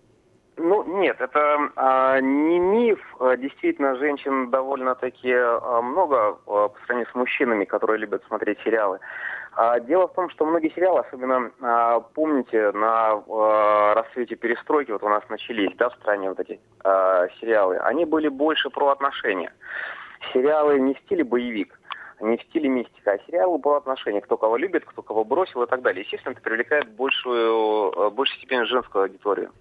[0.57, 3.01] Ну, нет, это а, не миф.
[3.21, 8.99] А, действительно, женщин довольно-таки а, много а, по сравнению с мужчинами, которые любят смотреть сериалы.
[9.55, 15.03] А, дело в том, что многие сериалы, особенно, а, помните, на а, рассвете перестройки, вот
[15.03, 19.53] у нас начались, да, в стране вот эти а, сериалы, они были больше про отношения.
[20.33, 21.78] Сериалы не в стиле боевик,
[22.21, 25.67] не в стиле мистика, а сериалы по отношению, кто кого любит, кто кого бросил и
[25.67, 26.03] так далее.
[26.03, 29.53] Естественно, это привлекает большую, э, большую степень женскую аудиторию.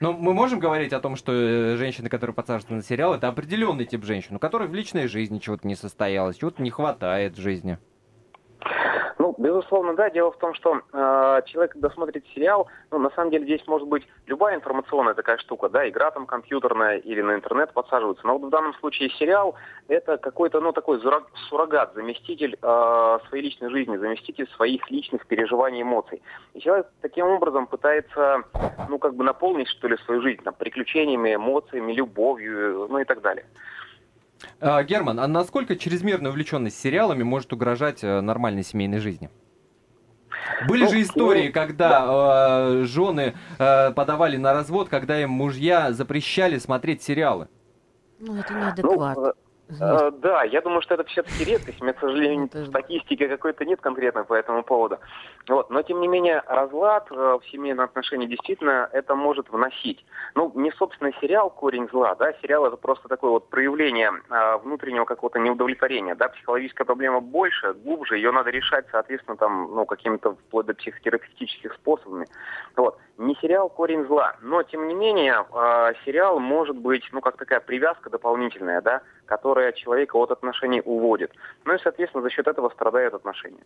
[0.00, 3.84] Но мы можем говорить о том, что э, женщины, которые подсаживаются на сериал, это определенный
[3.84, 7.78] тип женщин, у которых в личной жизни чего-то не состоялось, чего-то не хватает в жизни.
[9.40, 10.10] Безусловно, да.
[10.10, 13.88] Дело в том, что э, человек, когда смотрит сериал, ну, на самом деле здесь может
[13.88, 18.26] быть любая информационная такая штука, да, игра там компьютерная или на интернет подсаживаться.
[18.26, 19.54] Но вот в данном случае сериал
[19.88, 21.00] это какой-то, ну, такой
[21.48, 26.20] суррогат, заместитель э, своей личной жизни, заместитель своих личных переживаний, эмоций.
[26.52, 28.42] И человек таким образом пытается,
[28.90, 33.22] ну, как бы наполнить, что ли, свою жизнь там, приключениями, эмоциями, любовью, ну и так
[33.22, 33.46] далее.
[34.60, 39.30] А, Герман, а насколько чрезмерная увлеченность сериалами может угрожать э, нормальной семейной жизни?
[40.68, 42.68] Были ну, же истории, ну, когда да.
[42.70, 47.48] э, жены э, подавали на развод, когда им мужья запрещали смотреть сериалы.
[48.18, 49.22] Ну, это неадекватно.
[49.22, 49.32] Ну,
[49.80, 51.80] Э, да, я думаю, что это все-таки редкость.
[51.80, 54.98] У меня, к сожалению, статистики какой-то нет конкретно по этому поводу.
[55.48, 55.70] Вот.
[55.70, 60.04] Но, тем не менее, разлад э, в семейные отношения действительно это может вносить.
[60.34, 65.04] Ну, не, собственно, сериал «Корень зла», да, сериал это просто такое вот проявление э, внутреннего
[65.04, 70.66] какого-то неудовлетворения, да, психологическая проблема больше, глубже, ее надо решать, соответственно, там, ну, какими-то вплоть
[70.66, 72.26] до психотерапевтических способами.
[72.76, 72.98] Вот.
[73.18, 77.60] Не сериал «Корень зла», но, тем не менее, э, сериал может быть, ну, как такая
[77.60, 81.30] привязка дополнительная, да, которая человека от отношений уводит.
[81.64, 83.62] Ну и, соответственно, за счет этого страдают отношения.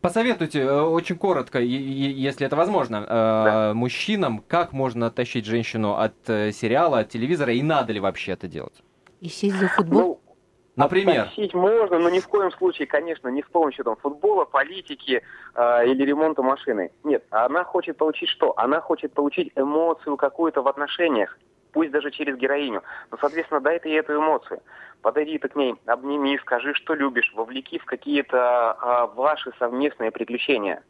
[0.00, 3.72] Посоветуйте э, очень коротко, если это возможно, э, да.
[3.74, 8.46] мужчинам, как можно оттащить женщину от э, сериала, от телевизора, и надо ли вообще это
[8.46, 8.80] делать?
[9.20, 10.20] И сесть за футбол?
[10.24, 10.34] Ну,
[10.76, 11.22] Например?
[11.22, 15.20] Оттащить можно, но ни в коем случае, конечно, не с помощью там, футбола, политики
[15.56, 16.92] э, или ремонта машины.
[17.02, 18.54] Нет, она хочет получить что?
[18.56, 21.36] Она хочет получить эмоцию какую-то в отношениях
[21.72, 22.82] пусть даже через героиню.
[23.10, 24.60] Но, соответственно, дай ты ей эту эмоцию.
[25.02, 30.82] Подойди ты к ней, обними, скажи, что любишь, вовлеки в какие-то а, ваши совместные приключения.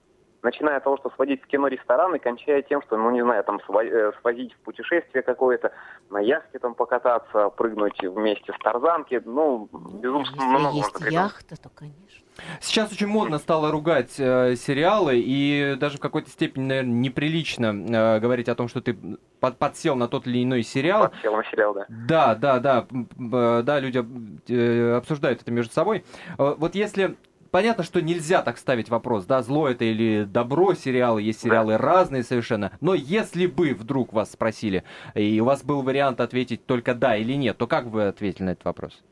[0.42, 3.42] Начиная от того, что сводить в кино, ресторан, и кончая тем, что, ну, не знаю,
[3.44, 5.72] там, э, свозить в путешествие какое-то,
[6.10, 11.68] на яхте там покататься, прыгнуть вместе с тарзанки, ну, безумно Если много есть яхта, то,
[11.74, 12.24] конечно.
[12.60, 18.20] Сейчас очень модно стало ругать э, сериалы, и даже в какой-то степени, наверное, неприлично э,
[18.20, 18.96] говорить о том, что ты
[19.40, 21.10] под, подсел на тот или иной сериал.
[21.10, 21.86] Подсел на сериал, да.
[21.88, 24.04] Да, да, да, э, да, люди
[24.48, 26.04] э, обсуждают это между собой.
[26.38, 27.16] Э, вот если
[27.50, 31.78] понятно, что нельзя так ставить вопрос, да, зло это или добро сериалы, есть сериалы да.
[31.78, 34.84] разные совершенно, но если бы вдруг вас спросили,
[35.14, 38.50] и у вас был вариант ответить только да или нет, то как вы ответили на
[38.50, 39.02] этот вопрос?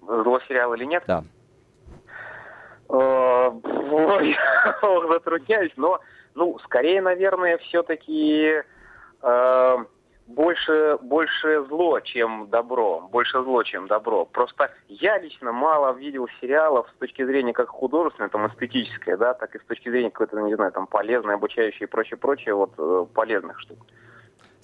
[0.00, 1.04] Зло сериал или нет?
[1.06, 1.24] Да.
[2.88, 4.36] Ой,
[5.08, 6.00] затрудняюсь, но,
[6.34, 8.62] ну, скорее, наверное, все-таки
[9.22, 9.76] э,
[10.26, 13.08] больше, больше зло, чем добро.
[13.10, 14.24] Больше зло, чем добро.
[14.24, 19.54] Просто я лично мало видел сериалов с точки зрения как художественной, там, эстетической, да, так
[19.54, 23.60] и с точки зрения какой-то, не знаю, там, полезной, обучающей и прочее-прочее, вот, э, полезных
[23.60, 23.78] штук.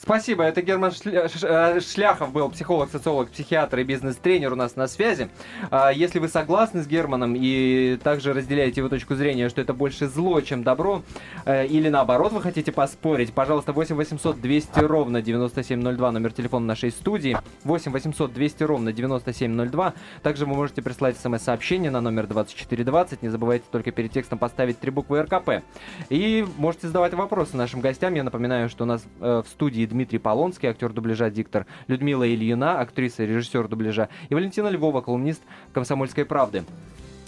[0.09, 0.45] Спасибо.
[0.45, 5.29] Это Герман э, Шляхов был психолог, социолог, психиатр и бизнес-тренер у нас на связи.
[5.71, 10.09] А, если вы согласны с Германом и также разделяете его точку зрения, что это больше
[10.09, 11.03] зло, чем добро,
[11.45, 16.91] э, или наоборот вы хотите поспорить, пожалуйста, 8 800 200 ровно 9702, номер телефона нашей
[16.91, 19.93] студии, 8 800 200 ровно 9702.
[20.23, 23.21] Также вы можете прислать смс-сообщение на номер 2420.
[23.21, 25.63] Не забывайте только перед текстом поставить три буквы РКП.
[26.09, 28.15] И можете задавать вопросы нашим гостям.
[28.15, 32.81] Я напоминаю, что у нас э, в студии Дмитрий Полонский, актер дубляжа, диктор, Людмила Ильина,
[32.81, 36.65] актриса режиссер дубляжа, и Валентина Львова, колумнист «Комсомольской правды».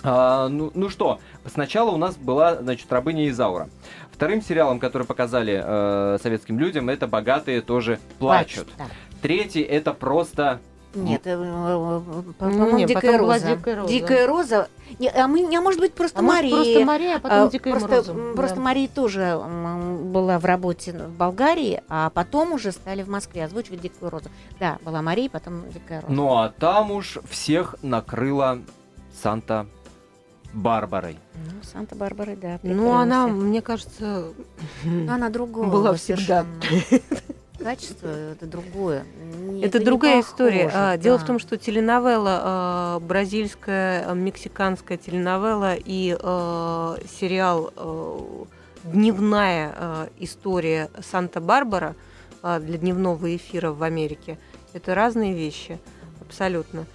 [0.03, 3.69] А, ну, ну что, сначала у нас была, значит, «Рабыня Изаура».
[4.13, 8.69] Вторым сериалом, который показали э, советским людям, это «Богатые тоже плачут».
[8.69, 8.87] плачут да.
[9.23, 10.61] Третий это просто
[10.95, 13.57] нет, э, э, по-моему, Дикая Роза.
[13.57, 13.89] Дикая Роза.
[13.89, 14.69] Дикая Роза.
[15.15, 16.57] А, мы, а может быть, просто а Мария.
[16.57, 18.15] Может, просто Мария, а потом а, Дикая просто, Роза.
[18.35, 18.63] Просто да.
[18.63, 19.41] Мария тоже
[20.05, 24.31] была в работе в Болгарии, а потом уже стали в Москве озвучивать Дикую Розу.
[24.59, 26.13] Да, была Мария, потом Дикая Роза.
[26.13, 28.59] Ну, а там уж всех накрыла
[29.23, 29.67] Санта
[30.53, 31.17] Барбарой.
[31.35, 32.59] Ну, Санта-Барбара, да.
[32.63, 34.33] Ну, она, мне кажется,
[34.85, 35.71] она другого.
[35.71, 36.45] Была всегда.
[37.63, 39.05] Качество это другое.
[39.59, 40.65] Это, это другая история.
[40.65, 40.97] Похоже, а, да.
[40.97, 46.17] Дело в том, что теленовелла, а, бразильская, а, мексиканская теленовелла и
[47.19, 47.73] сериал
[48.85, 51.95] «Дневная история Санта-Барбара»
[52.43, 54.39] для дневного эфира в Америке–
[54.73, 55.79] это разные вещи,
[56.21, 56.87] абсолютно.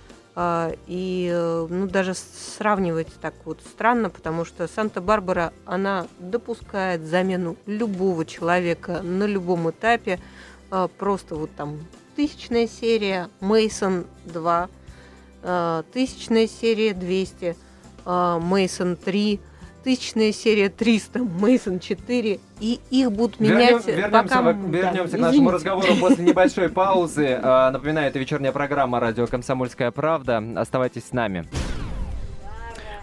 [0.87, 9.01] И ну, даже сравнивать так вот странно, потому что Санта-Барбара, она допускает замену любого человека
[9.01, 10.19] на любом этапе,
[10.97, 11.79] просто вот там
[12.15, 14.69] тысячная серия, Мейсон 2,
[15.43, 17.55] а, тысячная серия 200,
[18.05, 19.39] Мейсон 3,
[19.83, 23.85] тысячная серия 300, Мейсон 4, и их будут менять.
[23.87, 24.51] Вернем, вернемся пока...
[24.51, 27.39] вернемся да, к нашему разговору после небольшой паузы.
[27.41, 30.43] Напоминаю, это вечерняя программа «Радио Комсомольская правда».
[30.55, 31.47] Оставайтесь с нами.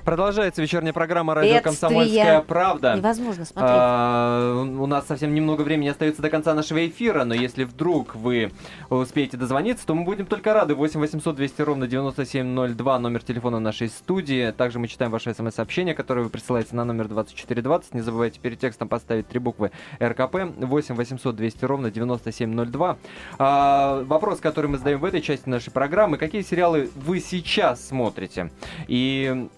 [0.05, 1.71] Продолжается вечерняя программа «Радио Бедствия.
[1.71, 2.97] Комсомольская правда».
[2.97, 3.73] Невозможно смотреть.
[3.73, 8.51] А, у нас совсем немного времени остается до конца нашего эфира, но если вдруг вы
[8.91, 10.75] успеете дозвониться, то мы будем только рады.
[10.75, 14.51] 8 800 200 ровно 9702, номер телефона нашей студии.
[14.51, 17.95] Также мы читаем ваши смс-сообщения, которые вы присылаете на номер 2420.
[17.95, 19.71] Не забывайте перед текстом поставить три буквы
[20.03, 20.35] РКП.
[20.57, 22.99] 8 800 200 ровно 9702.
[23.39, 26.19] А, вопрос, который мы задаем в этой части нашей программы.
[26.19, 28.51] Какие сериалы вы сейчас смотрите?
[28.89, 29.49] И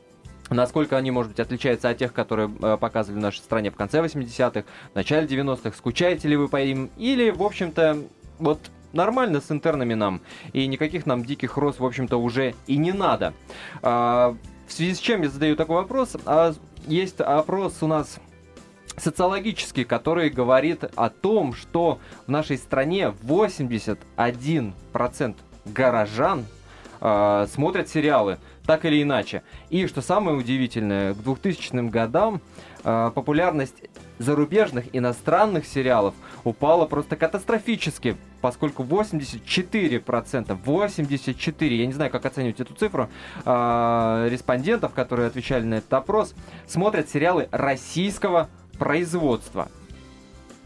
[0.50, 4.00] Насколько они, может быть, отличаются от тех, которые э, показывали в нашей стране в конце
[4.00, 5.76] 80-х, в начале 90-х?
[5.76, 6.90] Скучаете ли вы по им?
[6.98, 8.02] Или, в общем-то,
[8.38, 8.58] вот
[8.92, 10.20] нормально с интернами нам.
[10.52, 13.32] И никаких нам диких роз, в общем-то, уже и не надо.
[13.82, 16.16] А, в связи с чем я задаю такой вопрос?
[16.26, 16.54] А,
[16.86, 18.18] есть опрос у нас
[18.96, 26.44] социологический, который говорит о том, что в нашей стране 81% горожан
[27.04, 29.42] э, смотрят сериалы, так или иначе.
[29.68, 32.40] И что самое удивительное, к 2000 годам
[32.82, 33.84] э, популярность
[34.18, 36.14] зарубежных иностранных сериалов
[36.44, 43.08] упала просто катастрофически, поскольку 84%, 84, я не знаю, как оценивать эту цифру,
[43.44, 46.34] э, респондентов, которые отвечали на этот опрос,
[46.66, 49.68] смотрят сериалы российского производства.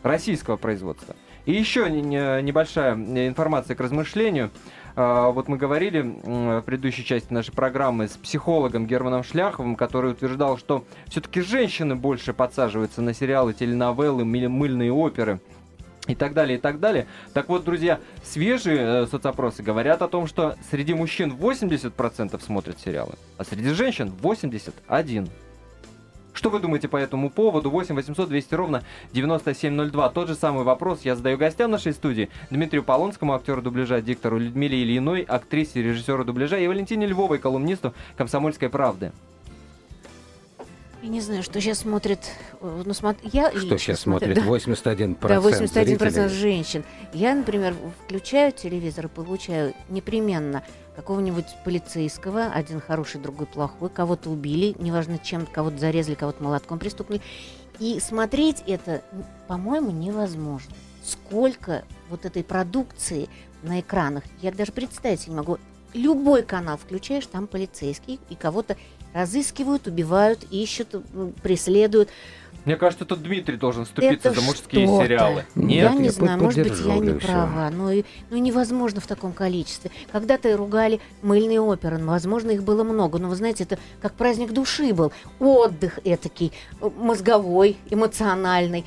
[0.05, 1.17] Российского производства.
[1.49, 4.51] И еще небольшая информация к размышлению.
[5.01, 10.59] А, вот мы говорили в предыдущей части нашей программы с психологом Германом Шляховым, который утверждал,
[10.59, 15.39] что все-таки женщины больше подсаживаются на сериалы, теленовеллы, мыльные оперы
[16.09, 17.07] и так далее, и так далее.
[17.33, 23.15] Так вот, друзья, свежие э, соцопросы говорят о том, что среди мужчин 80% смотрят сериалы,
[23.37, 25.29] а среди женщин 81%.
[26.39, 27.69] Что вы думаете по этому поводу?
[27.69, 30.09] 8 800 200 ровно 9702.
[30.11, 32.29] Тот же самый вопрос я задаю гостям нашей студии.
[32.49, 38.69] Дмитрию Полонскому, актеру дубляжа, диктору Людмиле Ильиной, актрисе, режиссеру дубляжа и Валентине Львовой, колумнисту «Комсомольской
[38.69, 39.11] правды».
[41.03, 42.19] Я не знаю, что сейчас смотрит...
[42.61, 43.21] Э, ну, смотр...
[43.33, 44.35] я что сейчас смотрит?
[44.35, 44.43] Да.
[44.43, 46.29] 81% Да, 81% зрителей.
[46.29, 46.85] женщин.
[47.13, 50.65] Я, например, включаю телевизор и получаю непременно
[50.97, 57.21] какого-нибудь полицейского, один хороший, другой плохой, кого-то убили, неважно чем, кого-то зарезали, кого-то молотком пристукнули.
[57.79, 59.03] И смотреть это,
[59.47, 60.75] по-моему, невозможно.
[61.05, 63.29] Сколько вот этой продукции
[63.63, 65.59] на экранах, я даже представить не могу.
[65.95, 68.77] Любой канал включаешь, там полицейский, и кого-то
[69.15, 70.95] разыскивают, убивают, ищут,
[71.43, 72.09] преследуют.
[72.65, 75.45] Мне кажется, тут Дмитрий должен вступиться за мужские сериалы.
[75.55, 77.91] Нет, я не я знаю, может быть, я не права, но,
[78.31, 79.91] но невозможно в таком количестве.
[80.13, 84.93] Когда-то ругали мыльные оперы, возможно, их было много, но вы знаете, это как праздник души
[84.93, 88.85] был, отдых этакий, мозговой, эмоциональный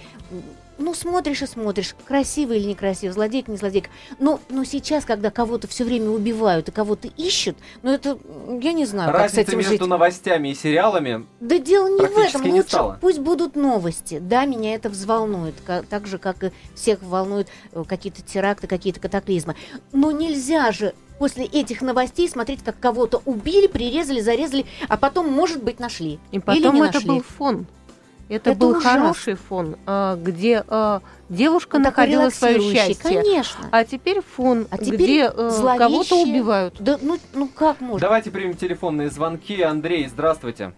[0.82, 3.90] ну, смотришь и смотришь, красивый или некрасивый, злодейк, не злодейк.
[4.20, 8.18] Но, но сейчас, когда кого-то все время убивают и кого-то ищут, ну, это,
[8.62, 9.82] я не знаю, Разница как с этим между жить.
[9.88, 12.44] новостями и сериалами Да дело не в этом.
[12.44, 12.98] Не Лучше стало.
[13.00, 14.20] пусть будут новости.
[14.20, 15.56] Да, меня это взволнует.
[15.90, 19.56] Так же, как и всех волнуют э, какие-то теракты, какие-то катаклизмы.
[19.92, 25.62] Но нельзя же после этих новостей смотреть, как кого-то убили, прирезали, зарезали, а потом, может
[25.64, 26.20] быть, нашли.
[26.32, 27.08] И потом Или это нашли.
[27.08, 27.68] был фон.
[28.32, 28.92] Это, это был ужасно.
[28.92, 33.20] хороший фон, а, где а, девушка Он находила свое счастье.
[33.20, 33.66] Конечно.
[33.74, 36.76] А теперь фон, а теперь где а, кого-то убивают.
[36.80, 38.00] Да, ну, ну как можно?
[38.00, 39.62] Давайте примем телефонные звонки.
[39.62, 40.72] Андрей, здравствуйте.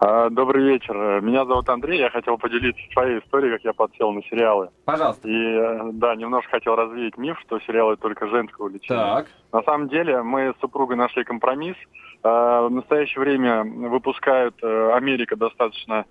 [0.00, 1.20] Добрый вечер.
[1.22, 1.98] Меня зовут Андрей.
[1.98, 4.68] Я хотел поделиться своей историей, как я подсел на сериалы.
[4.84, 5.26] Пожалуйста.
[5.26, 9.00] И э, да, немножко хотел развеять миф, что сериалы только женского увлечения.
[9.00, 9.26] Так.
[9.52, 11.76] На самом деле мы с супругой нашли компромисс.
[12.22, 16.04] В настоящее время выпускают э, Америка достаточно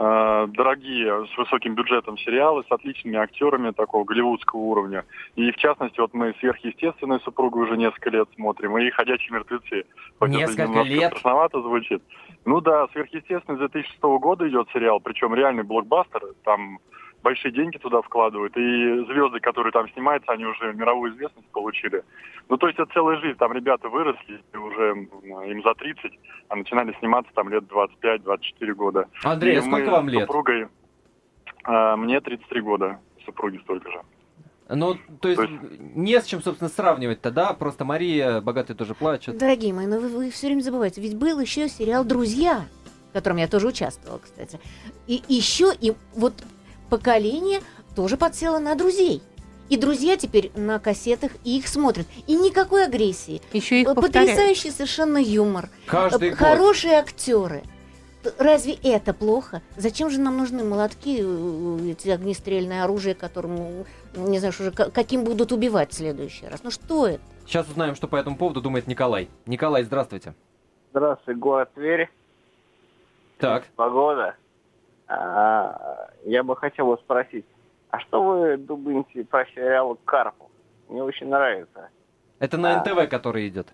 [0.00, 5.04] дорогие, с высоким бюджетом сериалы, с отличными актерами такого голливудского уровня.
[5.36, 9.84] И в частности, вот мы сверхъестественную супругу уже несколько лет смотрим, и ходячие мертвецы.
[10.18, 11.10] Хоть несколько лет?
[11.10, 12.02] страшновато звучит.
[12.46, 16.22] Ну да, сверхъестественный 2006 года идет сериал, причем реальный блокбастер.
[16.44, 16.78] Там
[17.22, 22.02] большие деньги туда вкладывают, и звезды, которые там снимаются, они уже мировую известность получили.
[22.48, 25.08] Ну, то есть это целая жизнь, там ребята выросли, уже
[25.48, 26.12] им за 30,
[26.48, 29.08] а начинали сниматься там лет 25-24 года.
[29.22, 30.22] Андрей, а сколько вам лет?
[30.22, 30.68] Супругой,
[31.66, 34.00] э, мне 33 года, супруге столько же.
[34.72, 37.54] Ну, то есть, то есть не с чем, собственно, сравнивать-то, да?
[37.54, 39.36] Просто Мария, богатые тоже плачут.
[39.36, 42.66] Дорогие мои, но вы, вы все время забываете, ведь был еще сериал «Друзья»,
[43.10, 44.60] в котором я тоже участвовала, кстати.
[45.08, 46.34] И еще, и вот
[46.90, 47.60] поколение
[47.96, 49.22] тоже подсело на друзей.
[49.70, 52.06] И друзья теперь на кассетах и их смотрят.
[52.26, 53.40] И никакой агрессии.
[53.52, 54.76] Еще их Потрясающий повторяют.
[54.76, 55.68] совершенно юмор.
[55.86, 57.04] Каждый Хорошие год.
[57.04, 57.62] актеры.
[58.36, 59.62] Разве это плохо?
[59.76, 65.52] Зачем же нам нужны молотки, э, эти огнестрельное оружие, которым, не знаю, уже каким будут
[65.52, 66.62] убивать в следующий раз?
[66.62, 67.22] Ну что это?
[67.46, 69.30] Сейчас узнаем, что по этому поводу думает Николай.
[69.46, 70.34] Николай, здравствуйте.
[70.90, 72.10] Здравствуй, город Тверь.
[73.38, 73.64] Так.
[73.76, 74.34] Погода.
[75.10, 77.44] А, я бы хотел вас спросить,
[77.90, 80.48] а что вы думаете про сериал «Карпов»?
[80.88, 81.88] Мне очень нравится.
[82.38, 83.68] Это на НТВ, который идет?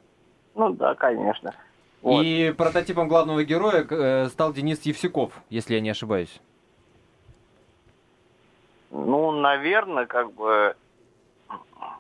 [0.55, 1.55] Ну да, конечно.
[2.01, 2.25] Вот.
[2.25, 6.40] И прототипом главного героя э, стал Денис Евсюков, если я не ошибаюсь.
[8.90, 10.75] Ну, наверное, как бы...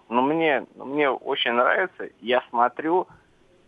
[0.08, 2.08] Ну, мне, мне очень нравится.
[2.22, 3.06] Я смотрю,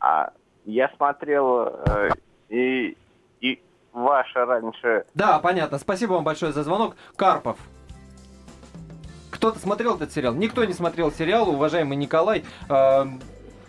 [0.00, 0.32] а
[0.64, 2.10] я смотрел э,
[2.48, 2.96] и
[3.92, 5.04] ваша раньше.
[5.14, 5.78] Да, понятно.
[5.78, 6.96] Спасибо вам большое за звонок.
[7.16, 7.58] Карпов.
[9.30, 10.34] Кто-то смотрел этот сериал?
[10.34, 12.44] Никто не смотрел сериал, уважаемый Николай.
[12.68, 13.04] Э,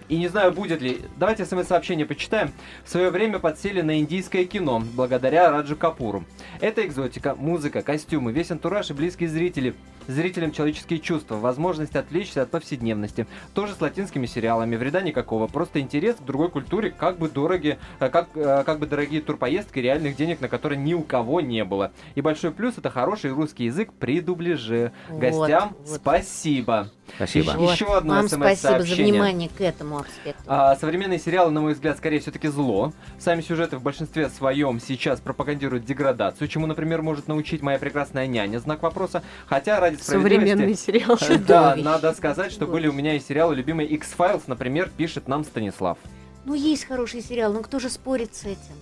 [0.07, 1.01] и не знаю, будет ли.
[1.17, 2.51] Давайте смс-сообщение почитаем.
[2.83, 6.23] В свое время подсели на индийское кино, благодаря Раджу Капуру.
[6.59, 9.75] Это экзотика, музыка, костюмы, весь антураж и близкие зрители
[10.09, 13.27] зрителям человеческие чувства, возможность отвлечься от повседневности.
[13.53, 18.09] Тоже с латинскими сериалами, вреда никакого, просто интерес к другой культуре, как бы дороги, э,
[18.09, 21.91] как, э, как бы дорогие турпоездки, реальных денег, на которые ни у кого не было.
[22.15, 24.91] И большой плюс это хороший русский язык при дубляже.
[25.09, 25.87] Вот, Гостям вот.
[25.87, 26.89] спасибо.
[27.15, 27.53] Спасибо.
[27.57, 27.71] Вот.
[27.73, 30.43] Еще одно Вам спасибо за внимание к этому аспекту.
[30.47, 32.93] А, современные сериалы, на мой взгляд, скорее все-таки зло.
[33.17, 38.59] Сами сюжеты в большинстве своем сейчас пропагандируют деградацию, чему, например, может научить моя прекрасная няня,
[38.59, 39.23] знак вопроса.
[39.47, 41.17] Хотя ради Современный сериал.
[41.47, 45.97] Да, надо сказать, что были у меня и сериалы любимые X-Files, например, пишет нам Станислав.
[46.45, 48.75] Ну, есть хороший сериал, но кто же спорит с этим?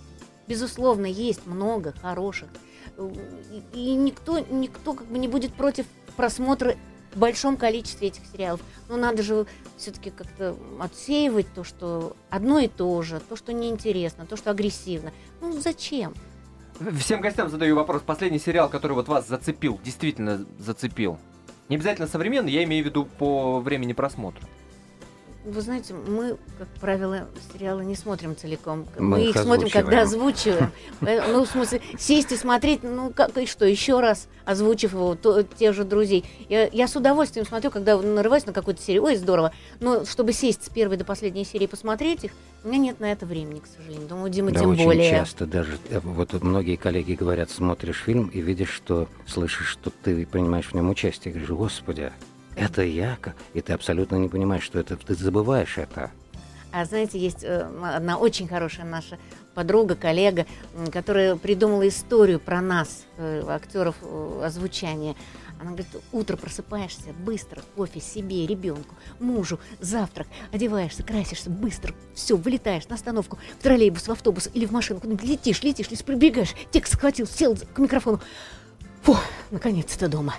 [0.47, 2.47] Безусловно, есть много хороших.
[3.73, 6.75] И никто, никто как бы не будет против просмотра
[7.13, 8.61] в большом количестве этих сериалов.
[8.89, 9.45] Но надо же
[9.75, 15.11] все-таки как-то отсеивать то, что одно и то же, то, что неинтересно, то, что агрессивно.
[15.41, 16.13] Ну зачем?
[16.99, 18.03] Всем гостям задаю вопрос.
[18.03, 21.17] Последний сериал, который вот вас зацепил, действительно зацепил.
[21.69, 24.43] Не обязательно современный, я имею в виду по времени просмотра.
[25.47, 28.85] Вы знаете, мы, как правило, сериалы не смотрим целиком.
[28.99, 30.71] Мы, мы их, их смотрим, когда озвучиваем.
[30.99, 35.43] Ну, в смысле, сесть и смотреть, ну, как и что, еще раз озвучив его, то,
[35.43, 36.25] тех же друзей.
[36.49, 39.03] Я, я с удовольствием смотрю, когда нарываюсь на какую-то серию.
[39.03, 39.53] Ой, здорово.
[39.79, 42.31] Но чтобы сесть с первой до последней серии и посмотреть их,
[42.65, 44.07] у меня нет на это времени, к сожалению.
[44.07, 45.09] Думаю, Дима да, тем очень более.
[45.09, 50.25] часто даже, э, вот многие коллеги говорят, смотришь фильм и видишь, что, слышишь, что ты
[50.25, 51.33] принимаешь в нем участие.
[51.33, 52.11] Говоришь, господи,
[52.57, 53.17] это я,
[53.53, 56.11] и ты абсолютно не понимаешь, что это, ты забываешь это.
[56.71, 59.17] А знаете, есть э, одна очень хорошая наша
[59.53, 60.45] подруга, коллега,
[60.91, 65.15] которая придумала историю про нас, э, актеров э, озвучания.
[65.59, 72.87] Она говорит, утро просыпаешься, быстро, кофе себе, ребенку, мужу, завтрак, одеваешься, красишься, быстро, все, вылетаешь
[72.89, 77.25] на остановку, в троллейбус, в автобус или в машину, летишь, летишь, летишь, прибегаешь, текст схватил,
[77.25, 78.19] сел к микрофону.
[79.01, 79.15] Фу,
[79.49, 80.35] наконец-то дома.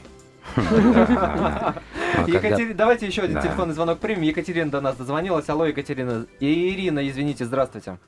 [2.27, 4.23] Екатерина, давайте еще один телефонный звонок примем.
[4.23, 5.49] Екатерина до нас дозвонилась.
[5.49, 6.27] Алло, Екатерина.
[6.41, 7.99] Ирина, извините, здравствуйте.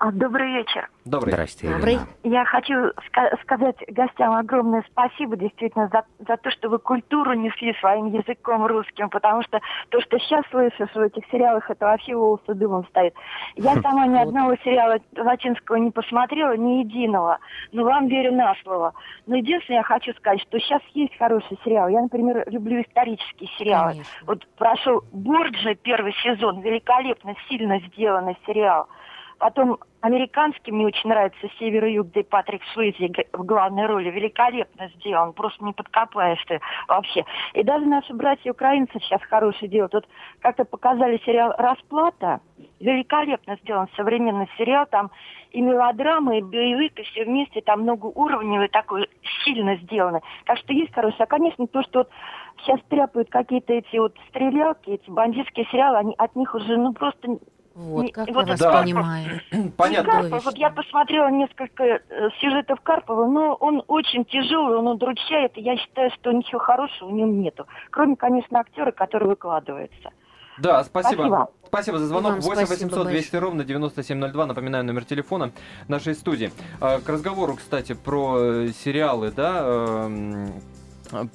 [0.00, 0.88] А, добрый вечер.
[1.04, 1.34] Добрый.
[1.34, 1.98] Здрасте, Добрый.
[2.22, 7.74] Я хочу ска- сказать гостям огромное спасибо действительно за, за то, что вы культуру несли
[7.80, 12.54] своим языком русским, потому что то, что сейчас слышишь в этих сериалах, это вообще волосы
[12.54, 13.12] дымом стоит.
[13.56, 17.38] Я сама ни одного сериала латинского не посмотрела, ни единого,
[17.72, 18.94] но вам верю на слово.
[19.26, 21.88] Но единственное, я хочу сказать, что сейчас есть хороший сериал.
[21.88, 23.90] Я, например, люблю исторические сериалы.
[23.90, 24.12] Конечно.
[24.26, 28.88] Вот прошел Борджи первый сезон, великолепно, сильно сделанный сериал.
[29.40, 34.10] Потом американский мне очень нравится «Север и юг», где Патрик Суизи в главной роли.
[34.10, 37.24] Великолепно сделан, просто не подкопаешь ты вообще.
[37.54, 39.94] И даже наши братья-украинцы сейчас хорошие делают.
[39.94, 40.06] Вот
[40.40, 42.40] как-то показали сериал «Расплата»,
[42.80, 45.10] великолепно сделан современный сериал, там
[45.52, 49.08] и мелодрама, и боевик, и все вместе, там много уровней, и такой
[49.42, 50.20] сильно сделано.
[50.44, 51.24] Так что есть хорошее.
[51.24, 52.10] А, конечно, то, что вот
[52.58, 57.38] сейчас тряпают какие-то эти вот стрелялки, эти бандитские сериалы, они от них уже, ну, просто
[57.74, 58.82] вот, как вот я вас да.
[58.82, 59.40] понимаю.
[59.76, 60.12] Понятно.
[60.12, 62.00] Карпов, вот я посмотрела несколько э,
[62.40, 67.12] сюжетов Карпова, но он очень тяжелый, он удручает, и я считаю, что ничего хорошего в
[67.12, 67.66] нем нету.
[67.90, 70.10] Кроме, конечно, актера, который выкладывается.
[70.58, 71.22] Да, спасибо.
[71.22, 72.40] Спасибо, спасибо за звонок.
[72.40, 74.46] 8 800 200 ровно 9702.
[74.46, 75.52] Напоминаю, номер телефона
[75.88, 76.50] нашей студии.
[76.80, 80.52] А, к разговору, кстати, про э, сериалы, да, эм,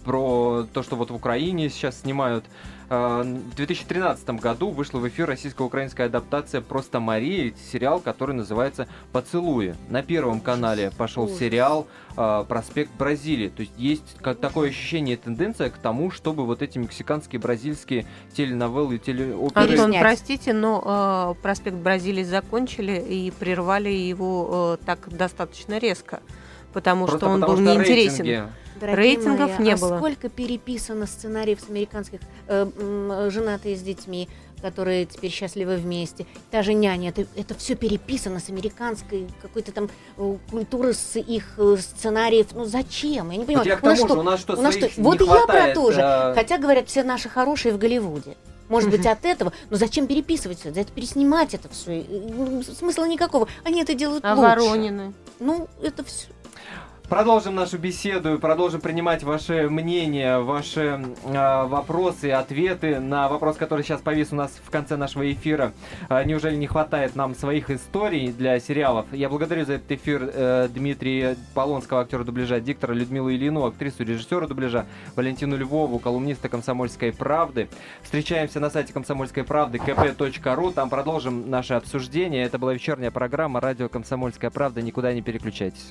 [0.04, 5.28] про то, что вот в Украине сейчас снимают Э, в 2013 году вышла в эфир
[5.28, 9.76] российско-украинская адаптация «Просто Мария», сериал, который называется «Поцелуи».
[9.90, 13.50] На Первом канале пошел сериал э, «Проспект Бразилии».
[13.50, 19.00] То есть есть такое ощущение и тенденция к тому, чтобы вот эти мексиканские, бразильские теленовеллы,
[19.00, 19.72] телеоперы...
[19.72, 26.22] Антон, простите, но э, «Проспект Бразилии» закончили и прервали его э, так достаточно резко,
[26.74, 28.26] потому Просто что он потому был неинтересен.
[28.26, 29.98] Рейтинги Дорогие Рейтингов мои, не а было.
[29.98, 34.28] сколько переписано сценариев с американских э, женатые с детьми,
[34.62, 36.26] которые теперь счастливы вместе.
[36.52, 41.54] Та же няня, это, это все переписано с американской какой-то там э, культуры, с их
[41.58, 42.48] э, сценариев.
[42.54, 43.32] Ну зачем?
[43.32, 43.66] Я не понимаю.
[43.66, 44.90] Вот я у, нас что, у нас что, у нас что?
[44.98, 46.02] Вот и я про то же.
[46.02, 46.34] А...
[46.34, 48.36] Хотя говорят, все наши хорошие в Голливуде.
[48.68, 50.70] Может быть, от этого, но зачем переписывать все?
[50.70, 52.04] Это переснимать это все.
[52.10, 53.48] Ну, смысла никакого.
[53.64, 54.50] Они это делают а лучше.
[54.50, 55.14] Воронины?
[55.40, 56.28] Ну, это все.
[57.10, 64.02] Продолжим нашу беседу, продолжим принимать ваши мнения, ваши э, вопросы, ответы на вопрос, который сейчас
[64.02, 65.72] повис у нас в конце нашего эфира.
[66.10, 69.06] Э, неужели не хватает нам своих историй для сериалов?
[69.12, 74.48] Я благодарю за этот эфир э, Дмитрия Полонского, актера дубляжа, диктора Людмилу Ильину, актрису, режиссера
[74.48, 77.70] дубляжа, Валентину Львову, колумниста «Комсомольской правды».
[78.02, 82.46] Встречаемся на сайте «Комсомольской правды» kp.ru, там продолжим наше обсуждение.
[82.46, 84.82] Это была вечерняя программа «Радио Комсомольская правда».
[84.82, 85.84] Никуда не переключайтесь.